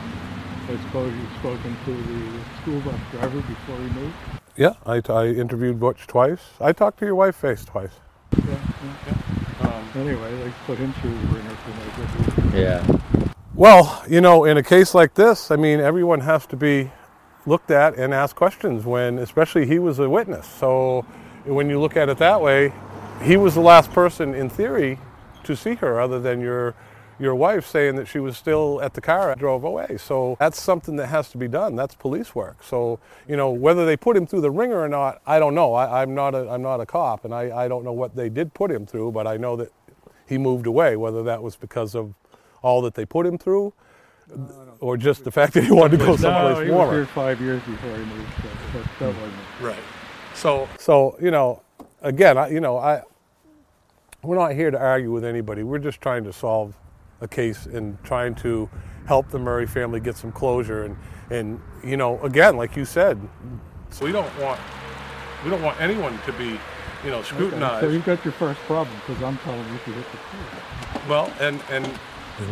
[0.68, 4.16] I suppose you've spoken to the school bus driver before he moved.
[4.58, 6.42] Yeah, I, I interviewed Butch twice.
[6.60, 7.92] I talked to your wife Faith twice.
[8.38, 8.60] Yeah.
[9.06, 9.68] yeah.
[9.68, 12.60] Um, anyway, they put him through the ringer for no good.
[12.60, 13.36] Yeah.
[13.56, 16.92] Well, you know, in a case like this, I mean, everyone has to be
[17.46, 20.46] looked at and asked questions when, especially he was a witness.
[20.46, 21.06] So
[21.46, 22.74] when you look at it that way,
[23.22, 25.00] he was the last person in theory
[25.46, 26.76] to see her other than your
[27.20, 29.96] your wife saying that she was still at the car and drove away.
[29.98, 31.76] So that's something that has to be done.
[31.76, 32.64] That's police work.
[32.64, 35.76] So, you know, whether they put him through the ringer or not, I don't know.
[35.76, 38.30] I, I'm not a I'm not a cop and I, I don't know what they
[38.30, 39.72] did put him through, but I know that
[40.28, 42.16] he moved away, whether that was because of
[42.64, 43.74] all that they put him through
[44.80, 47.40] or just the fact that he wanted to go no, someplace he was here five
[47.42, 48.30] years before he moved.
[48.42, 49.34] So that, that wasn't.
[49.62, 49.84] Right.
[50.34, 51.62] So, so you know,
[52.02, 53.04] again, I, you know, I,
[54.24, 55.64] we're not here to argue with anybody.
[55.64, 56.76] We're just trying to solve
[57.22, 58.70] a case and trying to
[59.08, 60.84] help the Murray family get some closure.
[60.84, 60.98] And,
[61.30, 63.20] and you know, again, like you said,
[63.90, 64.60] so we don't want,
[65.44, 66.60] we don't want anyone to be,
[67.04, 67.86] you know, Okay, scrutinized.
[67.86, 71.10] so you've got your first problem because I'm telling you to hit the tree.
[71.10, 71.90] Well, and and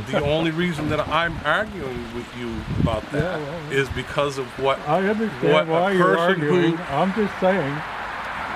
[0.07, 3.39] the only reason that I'm arguing with you about that
[3.71, 6.77] is well, because of what I understand what a why you're person who- arguing.
[6.89, 7.81] I'm just saying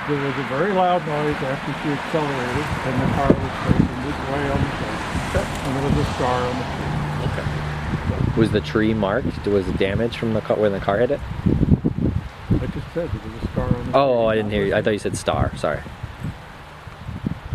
[0.07, 4.19] there was a very loud noise after she accelerated and the car was facing this
[4.29, 5.47] way on the side.
[5.65, 7.31] And there was a scar on the tree.
[7.31, 8.39] Okay.
[8.39, 9.45] Was the tree marked?
[9.47, 11.19] Was it damaged from the car when the car hit it?
[11.45, 13.91] I just said there was a scar on the tree.
[13.93, 14.75] Oh, I didn't hear you.
[14.75, 15.55] I thought you said star.
[15.57, 15.79] Sorry.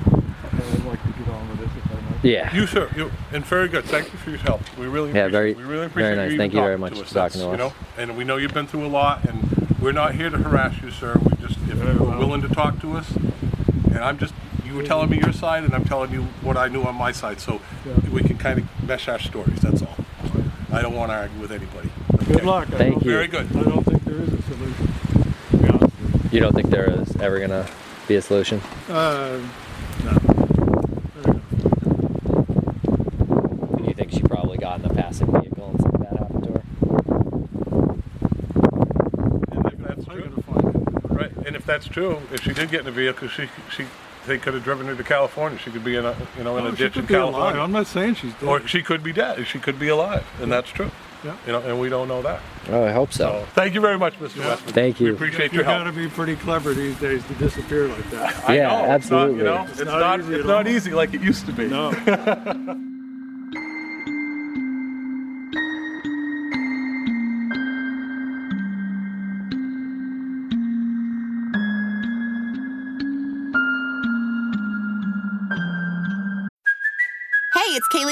[0.06, 2.24] I would like to get on with this if I might.
[2.24, 2.54] Yeah.
[2.54, 3.84] You sir, you and very good.
[3.84, 4.62] Thank you for your help.
[4.78, 5.56] We really Yeah, appreciate very- it.
[5.58, 6.32] we really very nice.
[6.32, 7.08] you Thank you very talking much us.
[7.08, 9.47] for talking That's, to you know, and we know you've been through a lot, and
[9.80, 11.18] we're not here to harass you, sir.
[11.22, 12.18] We just, if you're well.
[12.18, 15.72] willing to talk to us, and I'm just you were telling me your side, and
[15.74, 17.94] I'm telling you what I knew on my side, so Yeah.
[18.10, 19.60] we can kind of mesh our stories.
[19.60, 19.96] That's all.
[20.70, 21.90] I don't want to argue with anybody.
[22.26, 22.44] Good Okay.
[22.46, 22.68] luck.
[22.68, 23.10] I Thank don't- you.
[23.12, 23.46] Very good.
[23.56, 24.88] I don't think there is a solution.
[25.52, 26.30] To be honest with you.
[26.32, 27.66] You don't think there is ever gonna
[28.06, 28.60] be a solution?
[28.90, 29.38] Uh,
[30.04, 30.12] no.
[33.86, 36.62] You think she probably got in a passing vehicle and something bad happened to her?
[39.56, 40.44] And if that's true,
[41.08, 41.32] right?
[41.46, 43.84] And if that's true, if she did get in a vehicle, she she
[44.26, 45.58] they could have driven her to California.
[45.58, 47.14] She could be in a you know in a Oh, she ditch in could be
[47.14, 47.32] alive.
[47.34, 47.62] California.
[47.62, 48.48] I'm not saying she's dead.
[48.48, 49.46] Or she could be dead.
[49.46, 50.90] She could be alive, and that's true.
[51.24, 51.36] Yeah.
[51.46, 52.40] You know, and we don't know that.
[52.70, 53.46] Oh, I hope So, so.
[53.54, 54.36] thank you very much, Mr.
[54.36, 54.48] Yeah.
[54.50, 54.72] Westman.
[54.72, 55.04] Thank you.
[55.06, 55.16] We you.
[55.16, 58.48] appreciate you your got to be pretty clever these days to disappear like that.
[58.48, 59.38] I Yeah, know, it's not, absolutely.
[59.38, 61.66] you know, It's it's, not not, easy it's not easy like it used to be.
[61.66, 61.90] No.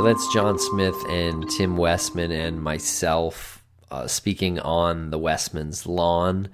[0.00, 6.48] So that's John Smith and Tim Westman and myself uh, speaking on the Westman's lawn.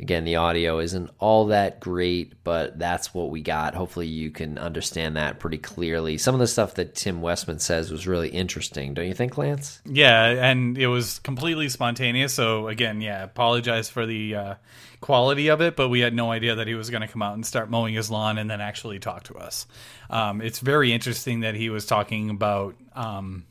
[0.00, 3.74] Again, the audio isn't all that great, but that's what we got.
[3.74, 6.18] Hopefully, you can understand that pretty clearly.
[6.18, 9.80] Some of the stuff that Tim Westman says was really interesting, don't you think, Lance?
[9.84, 12.32] Yeah, and it was completely spontaneous.
[12.32, 14.54] So again, yeah, apologize for the uh,
[15.00, 17.34] quality of it, but we had no idea that he was going to come out
[17.34, 19.66] and start mowing his lawn and then actually talk to us.
[20.10, 23.46] Um, it's very interesting that he was talking about um,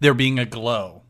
[0.00, 1.02] there being a glow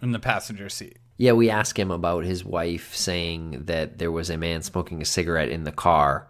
[0.00, 0.98] in the passenger seat.
[1.22, 5.04] Yeah, we asked him about his wife saying that there was a man smoking a
[5.04, 6.26] cigarette in the car.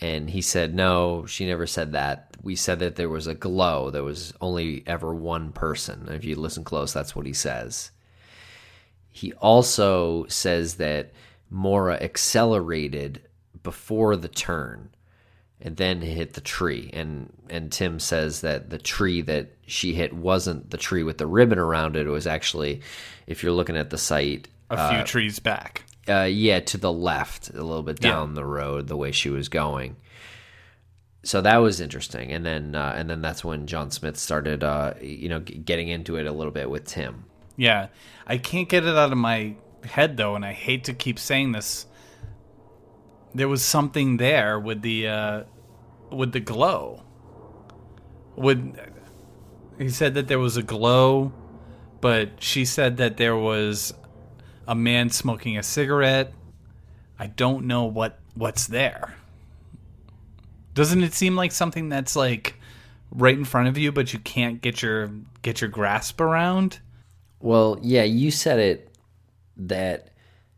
[0.00, 2.34] And he said, no, she never said that.
[2.42, 3.90] We said that there was a glow.
[3.90, 6.08] There was only ever one person.
[6.08, 7.90] If you listen close, that's what he says.
[9.10, 11.12] He also says that
[11.50, 13.20] Maura accelerated
[13.62, 14.88] before the turn
[15.64, 16.90] and then hit the tree.
[16.92, 21.26] And and Tim says that the tree that she hit wasn't the tree with the
[21.26, 22.06] ribbon around it.
[22.06, 22.82] It was actually,
[23.26, 25.84] if you're looking at the site, A few trees back.
[26.08, 28.10] uh, yeah, to the left, a little bit Yeah.
[28.10, 29.96] down the road, the way she was going.
[31.24, 34.94] So that was interesting, and then uh, and then that's when John Smith started, uh,
[35.00, 37.24] you know, g- getting into it a little bit with Tim.
[37.56, 37.88] Yeah,
[38.26, 41.52] I can't get it out of my head though, and I hate to keep saying
[41.52, 41.86] this.
[43.34, 45.42] There was something there with the uh,
[46.10, 47.02] with the glow.
[48.36, 48.78] Would
[49.78, 51.32] he said that there was a glow,
[52.00, 53.94] but she said that there was
[54.68, 56.32] a man smoking a cigarette.
[57.18, 59.14] I don't know what what's there.
[60.74, 62.54] Doesn't it seem like something that's like
[63.10, 65.10] right in front of you, but you can't get your
[65.42, 66.80] get your grasp around?
[67.40, 68.96] Well, yeah, you said it
[69.56, 70.11] that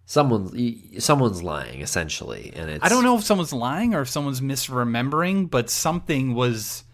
[0.06, 4.40] someone's someone's lying essentially, and it's I don't know if someone's lying or if someone's
[4.40, 6.84] misremembering, but something was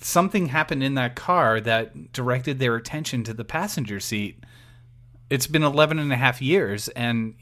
[0.00, 4.44] something happened in that car that directed their attention to the passenger seat.
[5.30, 7.34] It's been 11 and a half years and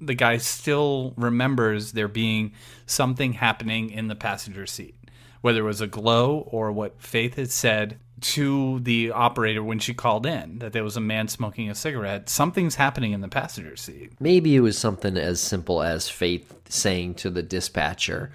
[0.00, 2.52] the guy still remembers there being
[2.84, 4.94] something happening in the passenger seat.
[5.40, 9.92] Whether it was a glow or what Faith had said to the operator when she
[9.92, 13.76] called in that there was a man smoking a cigarette, something's happening in the passenger
[13.76, 14.12] seat.
[14.18, 18.32] Maybe it was something as simple as Faith saying to the dispatcher,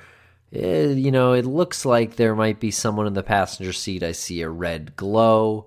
[0.54, 4.04] "Eh, you know, it looks like there might be someone in the passenger seat.
[4.04, 5.66] I see a red glow.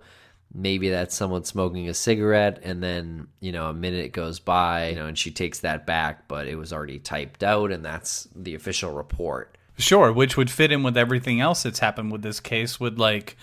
[0.55, 2.61] Maybe that's someone smoking a cigarette.
[2.63, 6.29] And then, you know, a minute goes by, you know, and she takes that back,
[6.29, 9.59] but it was already typed out, and that's the official report.
[9.77, 13.37] Sure, which would fit in with everything else that's happened with this case, with like,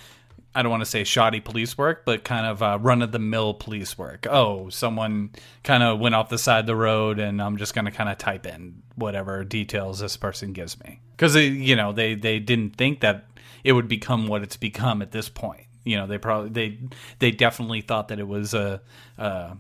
[0.54, 3.20] I don't want to say shoddy police work, but kind of uh, run of the
[3.20, 4.28] mill police work.
[4.30, 5.32] Oh, someone
[5.64, 8.10] kind of went off the side of the road, and I'm just going to kind
[8.10, 11.00] of type in whatever details this person gives me.
[11.12, 13.26] Because, you know, they, they didn't think that
[13.64, 15.68] it would become what it's become at this point.
[15.86, 16.80] You know, they probably, they,
[17.20, 18.82] they definitely thought that it was a,
[19.18, 19.58] a,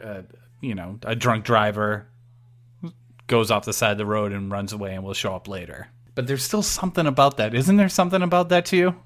[0.00, 0.24] a
[0.60, 2.06] you know, a drunk driver
[3.26, 5.88] goes off the side of the road and runs away and will show up later.
[6.14, 7.54] But there's still something about that.
[7.54, 8.96] Isn't there something about that to you?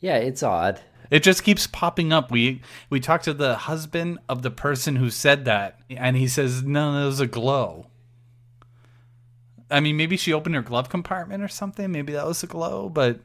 [0.00, 0.80] Yeah, it's odd.
[1.10, 2.30] It just keeps popping up.
[2.30, 6.62] We we talked to the husband of the person who said that, and he says,
[6.62, 7.86] "No, there was a glow."
[9.70, 11.90] I mean, maybe she opened her glove compartment or something.
[11.92, 12.88] Maybe that was a glow.
[12.88, 13.20] But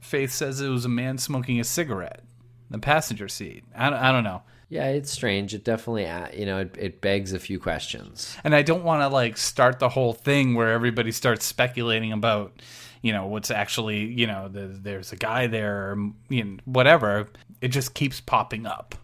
[0.00, 2.20] Faith says it was a man smoking a cigarette
[2.68, 3.64] in the passenger seat.
[3.74, 4.42] I don't, I don't know.
[4.68, 5.54] Yeah, it's strange.
[5.54, 8.36] It definitely, uh, you know, it, it begs a few questions.
[8.42, 12.60] and I don't want to like start the whole thing where everybody starts speculating about,
[13.04, 17.28] you know, what's actually, you know, the, there's a guy there, or, you know, whatever.
[17.60, 18.94] It just keeps popping up.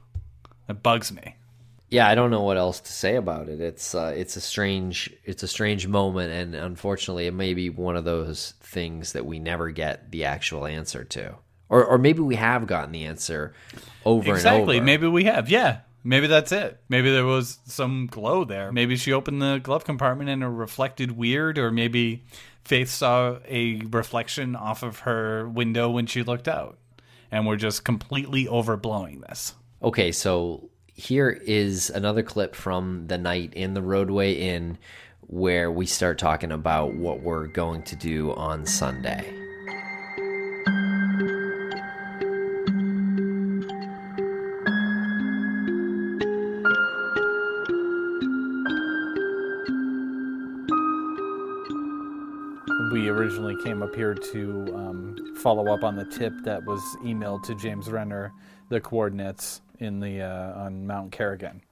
[0.70, 1.36] It bugs me.
[1.90, 3.60] yeah, I don't know what else to say about it.
[3.60, 7.96] It's uh, it's a strange it's a strange moment, and unfortunately, it may be one
[7.96, 11.34] of those things that we never get the actual answer to,
[11.68, 13.52] or or maybe we have gotten the answer
[14.04, 14.30] over exactly.
[14.30, 14.72] and over.
[14.72, 14.80] Exactly.
[14.80, 15.50] Maybe we have.
[15.50, 15.80] Yeah.
[16.02, 16.80] Maybe that's it.
[16.88, 18.72] Maybe there was some glow there.
[18.72, 22.24] Maybe she opened the glove compartment and it reflected weird, or maybe
[22.64, 26.78] Faith saw a reflection off of her window when she looked out.
[27.30, 29.54] And we're just completely overblowing this.
[29.82, 34.78] Okay, so here is another clip from the night in the Rodeway Inn
[35.22, 39.39] where we start talking about what we're going to do on Sunday.
[53.62, 57.90] Came up here to um, follow up on the tip that was emailed to James
[57.90, 58.32] Renner,
[58.68, 61.62] the coordinates in the uh, on Mount Kerrigan,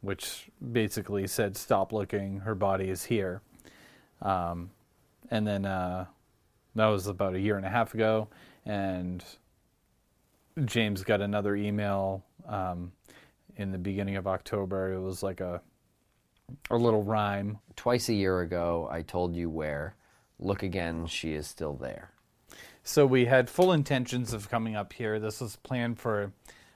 [0.00, 2.40] which basically said, "Stop looking.
[2.40, 3.42] Her body is here."
[4.22, 4.70] Um,
[5.30, 6.06] and then uh,
[6.74, 8.28] that was about a year and a half ago,
[8.64, 9.24] and
[10.64, 12.92] James got another email um,
[13.56, 14.92] in the beginning of October.
[14.92, 15.60] It was like a
[16.70, 17.58] a little rhyme.
[17.74, 19.96] Twice a year ago, I told you where.
[20.38, 22.10] Look again, she is still there.
[22.82, 25.18] So we had full intentions of coming up here.
[25.18, 26.32] This was planned for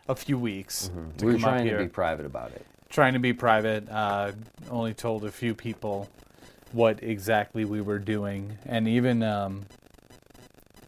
[0.09, 0.89] a few weeks.
[0.89, 1.27] To Mm-hmm.
[1.27, 2.67] we were come up trying to be private about it.
[2.89, 3.89] Trying to be private.
[3.91, 4.33] Uh,
[4.71, 6.09] only told a few people
[6.73, 9.67] what exactly we were doing, and even um,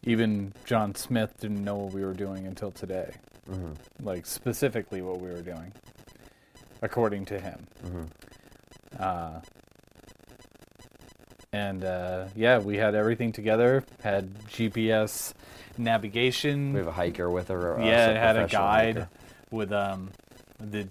[0.03, 3.11] even John Smith didn't know what we were doing until today.
[3.49, 4.05] Mm-hmm.
[4.05, 5.71] Like specifically what we were doing,
[6.81, 7.67] according to him.
[7.85, 8.03] Mm-hmm.
[8.99, 9.41] Uh,
[11.53, 13.83] and uh, yeah, we had everything together.
[14.01, 15.33] Had GPS
[15.77, 16.71] navigation.
[16.71, 17.79] We have a hiker with her.
[17.79, 19.09] uh, yeah, it had a guide hiker.
[19.51, 20.11] with um
[20.59, 20.87] the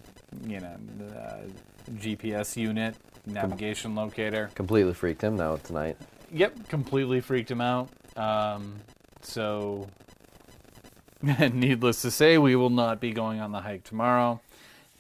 [0.47, 0.77] you know
[1.17, 1.39] uh,
[1.93, 2.95] GPS unit
[3.25, 4.51] navigation locator.
[4.55, 5.97] Completely freaked him out tonight.
[6.33, 7.89] Yep, completely freaked him out.
[8.17, 8.81] Um,
[9.23, 9.89] so,
[11.23, 14.41] needless to say, we will not be going on the hike tomorrow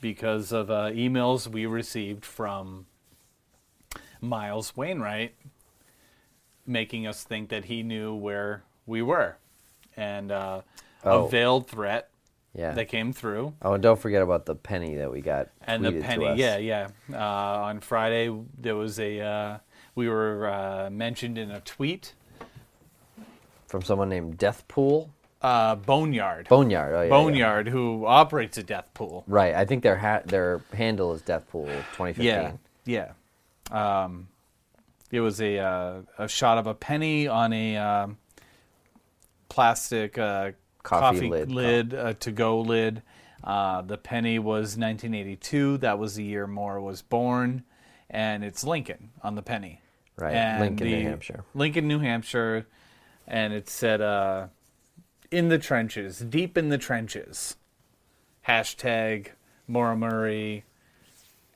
[0.00, 2.86] because of uh, emails we received from
[4.20, 5.34] Miles Wainwright
[6.66, 9.36] making us think that he knew where we were.
[9.96, 10.62] And uh,
[11.04, 11.24] Oh.
[11.24, 12.10] a veiled threat
[12.54, 12.72] Yeah.
[12.72, 13.54] that came through.
[13.62, 15.48] Oh, and don't forget about the penny that we got.
[15.62, 16.38] And the tweeted to penny, us.
[16.38, 16.88] yeah, yeah.
[17.12, 19.58] Uh, on Friday, there was a uh,
[19.94, 22.12] we were uh, mentioned in a tweet.
[23.66, 25.10] From someone named Deathpool.
[25.40, 26.48] Uh, Boneyard.
[26.48, 26.92] Boneyard.
[26.92, 27.08] Oh, yeah, yeah.
[27.08, 29.24] Boneyard, who operates a death pool.
[29.26, 29.54] Right.
[29.54, 32.24] I think their ha- their handle is Deathpool 2015.
[32.26, 32.52] Yeah,
[32.84, 33.12] yeah.
[34.02, 34.28] Um,
[35.10, 38.18] it was a uh, a shot of a penny on a um,
[39.48, 40.52] plastic uh,
[40.82, 41.52] Coffee coffee, lid.
[41.52, 43.02] lid, uh, to go lid.
[43.44, 45.78] Uh, the penny was 1982.
[45.78, 47.64] That was the year Maura was born,
[48.08, 49.80] and it's Lincoln on the penny.
[50.16, 51.44] Right, And Lincoln, New Hampshire.
[51.54, 52.66] Lincoln, New Hampshire,
[53.26, 54.48] and it said uh,
[55.30, 57.56] in the trenches, deep in the trenches.
[58.46, 59.28] Hashtag
[59.66, 60.64] Maura Murray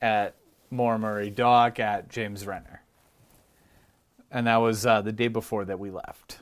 [0.00, 0.34] at
[0.70, 2.82] Maura Murray Doc at James Renner.
[4.35, 6.41] And that was uh, the day before that we left.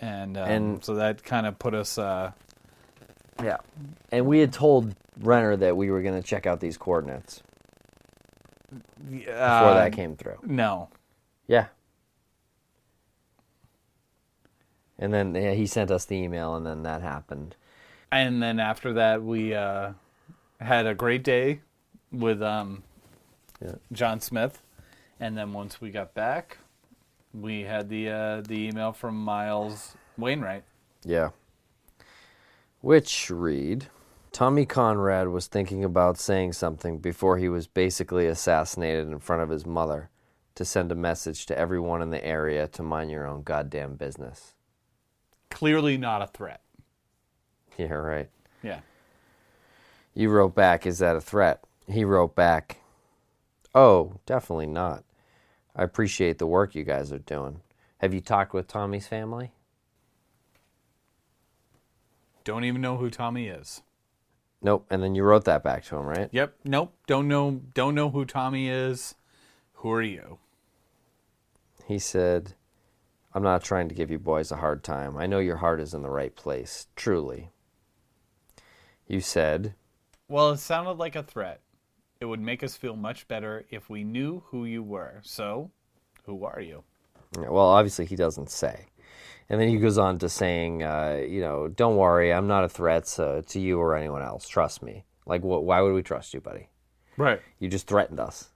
[0.00, 1.98] And, um, And- so that kind of put us.
[1.98, 2.32] Uh,
[3.42, 3.56] Yeah.
[4.12, 7.42] And we had told Renner that we were going to check out these coordinates
[9.10, 10.38] before uh, that came through.
[10.44, 10.88] No.
[11.48, 11.66] Yeah.
[14.98, 17.56] And then yeah, he sent us the email, and then that happened.
[18.12, 19.92] And then after that, we uh,
[20.60, 21.60] had a great day
[22.12, 22.84] with um,
[23.60, 23.72] Yeah.
[23.92, 24.62] John Smith.
[25.18, 26.58] And then once we got back,
[27.34, 30.64] we had the uh, the email from Miles Wainwright.
[31.04, 31.30] Yeah.
[32.80, 33.86] Which read
[34.32, 39.48] Tommy Conrad was thinking about saying something before he was basically assassinated in front of
[39.48, 40.10] his mother
[40.54, 44.54] to send a message to everyone in the area to mind your own goddamn business.
[45.50, 46.60] Clearly not a threat.
[47.76, 48.28] Yeah, right.
[48.62, 48.80] Yeah.
[50.14, 51.64] You wrote back, Is that a threat?
[51.88, 52.78] He wrote back,
[53.74, 55.02] Oh, definitely not.
[55.76, 57.60] I appreciate the work you guys are doing.
[57.98, 59.52] Have you talked with Tommy's family?
[62.44, 63.82] Don't even know who Tommy is.
[64.62, 64.86] Nope.
[64.90, 66.28] And then you wrote that back to him, right?
[66.30, 66.54] Yep.
[66.64, 66.94] Nope.
[67.06, 67.62] Don't know.
[67.74, 69.14] Don't know who Tommy is.
[69.74, 70.38] Who are you?
[71.86, 72.54] He said,
[73.34, 75.16] I'm not trying to give you boys a hard time.
[75.16, 77.50] I know your heart is in the right place, truly.
[79.06, 79.74] You said,
[80.28, 81.60] Well, it sounded like a threat.
[82.24, 85.20] It would make us feel much better if we knew who you were.
[85.24, 85.70] So,
[86.24, 86.82] who are you?
[87.36, 88.86] well, obviously he doesn't say.
[89.50, 92.68] And then he goes on to saying, uh, you know, don't worry, I'm not a
[92.70, 94.48] threat so, to you or anyone else.
[94.48, 95.04] Trust me.
[95.26, 96.70] Like, wh- why would we trust you, buddy?
[97.18, 97.42] Right.
[97.58, 98.48] You just threatened us.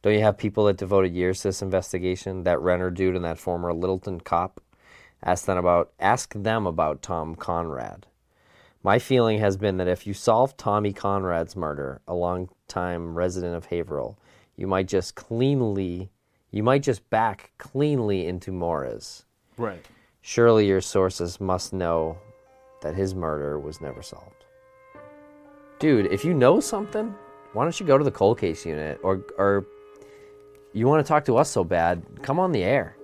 [0.00, 2.44] Don't you have people that devoted years to this investigation?
[2.44, 4.62] That Renner dude and that former Littleton cop?
[5.22, 8.06] Ask them about ask them about Tom Conrad.
[8.84, 13.64] My feeling has been that if you solve Tommy Conrad's murder, a longtime resident of
[13.64, 14.18] Haverhill,
[14.56, 16.10] you might just cleanly
[16.50, 19.24] you might just back cleanly into Maura's.
[19.56, 19.84] Right.
[20.20, 22.18] Surely your sources must know
[22.82, 24.44] that his murder was never solved.
[25.78, 27.12] Dude, if you know something,
[27.54, 29.66] why don't you go to the cold case unit or or
[30.74, 32.98] you want to talk to us so bad, come on the air.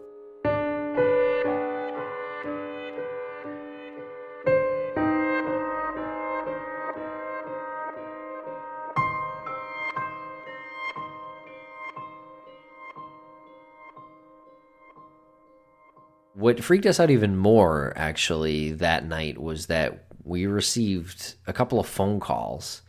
[16.50, 21.78] What freaked us out even more, actually, that night was that we received a couple
[21.78, 22.82] of phone calls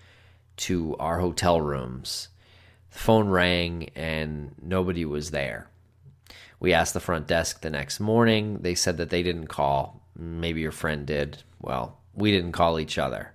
[0.57, 2.29] to our hotel rooms.
[2.89, 5.69] The phone rang and nobody was there.
[6.59, 8.57] We asked the front desk the next morning.
[8.61, 10.01] They said that they didn't call.
[10.15, 11.43] Maybe your friend did.
[11.61, 13.33] Well, we didn't call each other.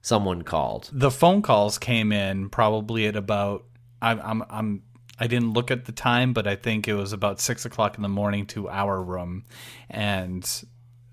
[0.00, 0.90] Someone called.
[0.92, 3.62] The phone calls came in probably at about
[4.02, 4.82] I'm I'm I'm
[5.22, 8.02] I didn't look at the time, but I think it was about six o'clock in
[8.02, 9.44] the morning to our room,
[9.88, 10.44] and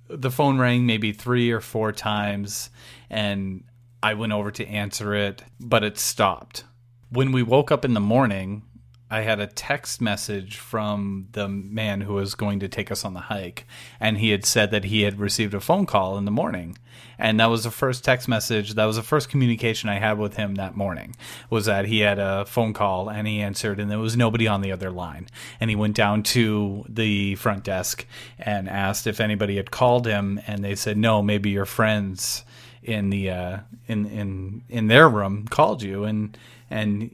[0.08, 2.72] the phone rang maybe three or four times,
[3.12, 3.66] and
[4.02, 6.64] I went over to answer it, but it stopped.
[7.12, 8.64] When we woke up in the morning,
[9.12, 13.16] I had a text message from the man who was going to take us on
[13.16, 13.66] the hike,
[14.00, 16.78] and he had said that he had received a phone call in the morning.
[17.18, 20.38] And that was the first text message, that was the first communication I had with
[20.38, 21.16] him that morning,
[21.50, 24.62] was that he had a phone call and he answered, and there was nobody on
[24.62, 25.28] the other line.
[25.60, 28.06] And he went down to the front desk
[28.38, 32.44] and asked if anybody had called him, and they said, no, maybe your friends
[32.84, 33.58] in the uh,
[33.88, 36.38] in in in their room called you and
[36.70, 37.14] and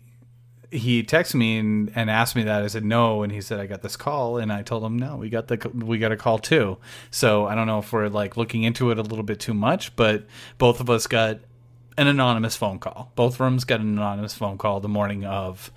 [0.72, 2.64] he texted me and, and asked me that.
[2.64, 5.18] I said no and he said I got this call and I told him no
[5.18, 6.78] we got the we got a call too.
[7.12, 9.96] So I don't know if we're like looking into it a little bit too much
[9.96, 10.26] but
[10.58, 11.40] both of us got
[11.98, 13.12] an anonymous phone call.
[13.16, 15.72] Both rooms got an anonymous phone call the morning of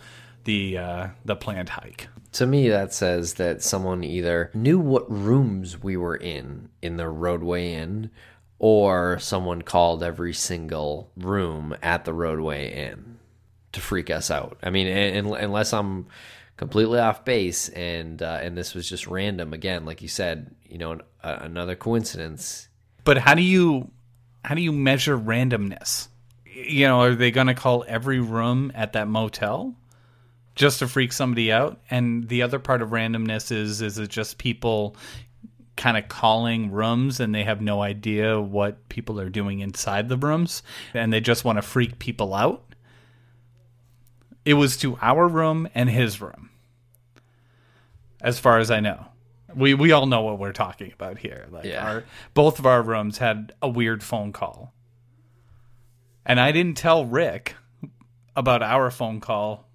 [0.44, 2.08] the uh, the planned hike.
[2.32, 7.04] To me, that says that someone either knew what rooms we were in in the
[7.04, 8.10] Rodeway Inn,
[8.58, 13.17] or someone called every single room at the Rodeway Inn
[13.72, 14.58] to freak us out.
[14.62, 16.06] I mean, un- un- unless I'm
[16.56, 20.78] completely off base and uh, and this was just random again, like you said, you
[20.78, 22.68] know, an, uh, another coincidence.
[23.04, 23.90] But how do you
[24.44, 26.08] how do you measure randomness?
[26.44, 29.74] You know, are they going to call every room at that motel
[30.54, 31.80] just to freak somebody out?
[31.90, 34.96] And the other part of randomness is is it just people
[35.76, 40.16] kind of calling rooms and they have no idea what people are doing inside the
[40.16, 42.64] rooms and they just want to freak people out?
[44.48, 46.48] It was to our room and his room.
[48.22, 49.04] As far as I know.
[49.54, 51.46] We we all know what we're talking about here.
[51.50, 51.86] Like Yeah.
[51.86, 54.72] our both of our rooms had a weird phone call.
[56.24, 57.56] And I didn't tell Rick
[58.34, 59.68] about our phone call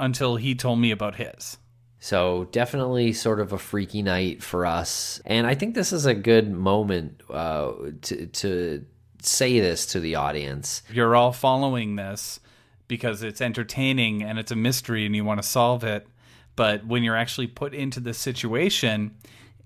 [0.00, 1.58] until he told me about his.
[2.00, 6.14] So definitely sort of a freaky night for us, and I think this is a
[6.14, 7.72] good moment uh,
[8.02, 8.84] to to
[9.22, 10.82] say this to the audience.
[10.92, 12.40] You're all following this
[12.88, 16.06] because it's entertaining and it's a mystery and you want to solve it.
[16.54, 19.16] But when you're actually put into the situation,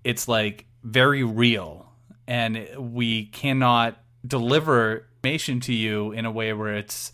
[0.03, 1.87] it's like very real.
[2.27, 7.13] And we cannot deliver information to you in a way where it's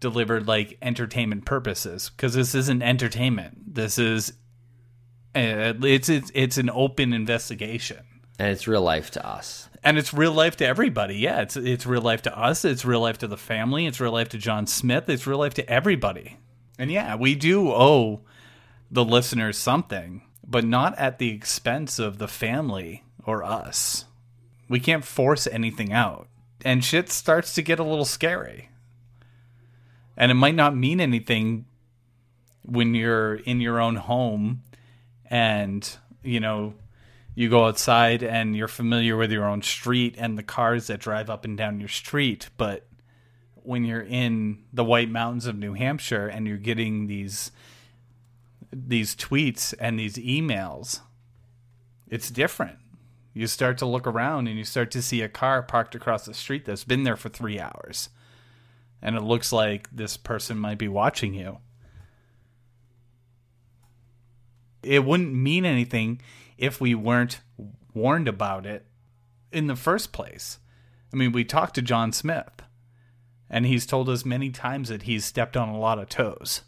[0.00, 3.74] delivered like entertainment purposes because this isn't entertainment.
[3.74, 4.30] This is
[5.34, 7.98] uh, it's it's it's an open investigation.
[8.38, 9.68] And it's real life to us.
[9.86, 11.14] And it's real life to everybody.
[11.14, 12.64] Yeah, it's it's real life to us.
[12.64, 13.86] It's real life to the family.
[13.86, 15.08] It's real life to John Smith.
[15.08, 16.38] It's real life to everybody.
[16.76, 18.22] And yeah, we do owe
[18.90, 24.06] the listeners something, but not at the expense of the family or us.
[24.68, 26.26] We can't force anything out.
[26.64, 28.70] And shit starts to get a little scary.
[30.16, 31.64] And it might not mean anything
[32.64, 34.64] when you're in your own home
[35.30, 35.88] and,
[36.24, 36.74] you know,
[37.36, 41.28] you go outside and you're familiar with your own street and the cars that drive
[41.28, 42.48] up and down your street.
[42.56, 42.86] But
[43.52, 47.52] when you're in the White Mountains of New Hampshire and you're getting these
[48.72, 51.00] these tweets and these emails,
[52.08, 52.78] it's different.
[53.34, 56.34] You start to look around and you start to see a car parked across the
[56.34, 58.08] street that's been there for three hours.
[59.02, 61.58] And it looks like this person might be watching you.
[64.82, 66.22] It wouldn't mean anything
[66.58, 67.40] if we weren't
[67.94, 68.86] warned about it
[69.52, 70.58] in the first place.
[71.12, 72.62] I mean, we talked to John Smith,
[73.48, 76.62] and he's told us many times that he's stepped on a lot of toes.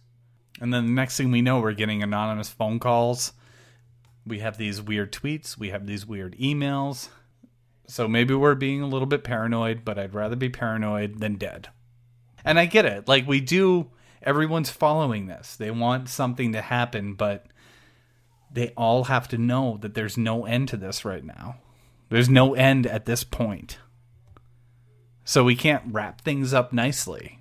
[0.60, 3.32] And then the next thing we know, we're getting anonymous phone calls.
[4.26, 5.56] We have these weird tweets.
[5.56, 7.08] We have these weird emails.
[7.86, 11.68] So maybe we're being a little bit paranoid, but I'd rather be paranoid than dead.
[12.44, 13.08] And I get it.
[13.08, 13.90] Like, we do,
[14.22, 15.56] everyone's following this.
[15.56, 17.46] They want something to happen, but
[18.52, 21.56] they all have to know that there's no end to this right now.
[22.08, 23.78] There's no end at this point.
[25.24, 27.40] So we can't wrap things up nicely.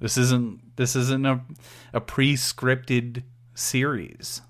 [0.00, 1.42] This isn't this isn't a
[1.92, 3.22] a pre-scripted
[3.54, 4.40] series.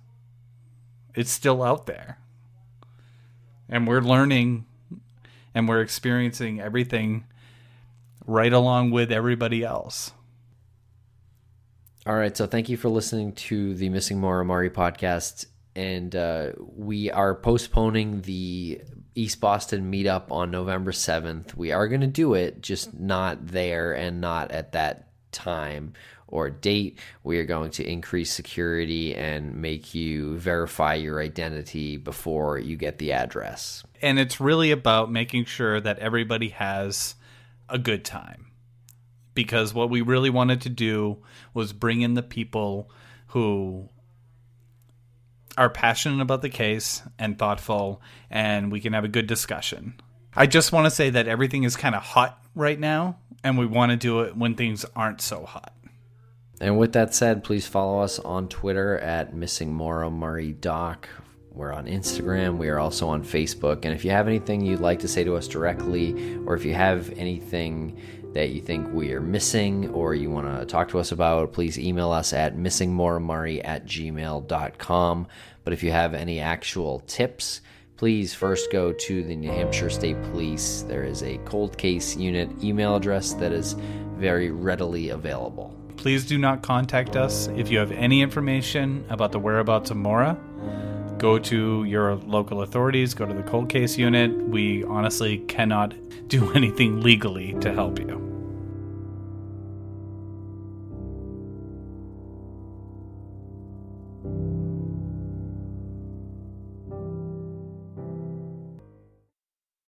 [1.15, 2.19] It's still out there.
[3.69, 4.67] And we're learning
[5.55, 7.25] and we're experiencing everything
[8.27, 10.13] right along with everybody else.
[12.07, 15.47] All right, so thank you for listening to the Missing Maura Murray podcast.
[15.77, 18.81] And uh, we are postponing the
[19.15, 21.55] East Boston meetup on November 7th.
[21.55, 25.93] We are going to do it, just not there and not at that time
[26.29, 26.99] or date.
[27.23, 32.97] We are going to increase security and make you verify your identity before you get
[32.97, 33.85] the address.
[34.01, 37.17] And it's really about making sure that everybody has
[37.69, 38.47] a good time.
[39.35, 41.19] Because what we really wanted to do
[41.53, 42.91] was bring in the people
[43.29, 43.91] who
[45.57, 48.01] are passionate about the case and thoughtful,
[48.31, 50.01] and we can have a good discussion.
[50.35, 53.67] I just want to say that everything is kind of hot right now, and we
[53.67, 55.73] want to do it when things aren't so hot.
[56.61, 61.09] And with that said, please follow us on Twitter at Missing Maura Murray Doc.
[61.53, 62.59] We're on Instagram.
[62.59, 63.85] We are also on Facebook.
[63.85, 66.75] And if you have anything you'd like to say to us directly, or if you
[66.75, 67.99] have anything
[68.37, 71.79] that you think we are missing or you want to talk to us about, please
[71.79, 75.27] email us at missingmauramurray at gmail.com.
[75.65, 77.63] But if you have any actual tips,
[77.97, 80.83] please first go to the New Hampshire State Police.
[80.83, 83.75] There is a cold case unit email address that is
[84.17, 85.75] very readily available.
[85.97, 90.39] Please do not contact us if you have any information about the whereabouts of Maura.
[91.19, 94.37] Go to your local authorities, go to the cold case unit.
[94.49, 95.95] We honestly cannot
[96.29, 98.27] do anything legally to help you.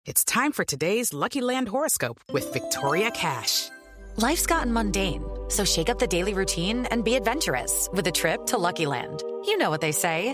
[0.05, 3.69] It's time for today's Lucky Land horoscope with Victoria Cash.
[4.15, 8.45] Life's gotten mundane, so shake up the daily routine and be adventurous with a trip
[8.47, 9.21] to Lucky Land.
[9.45, 10.33] You know what they say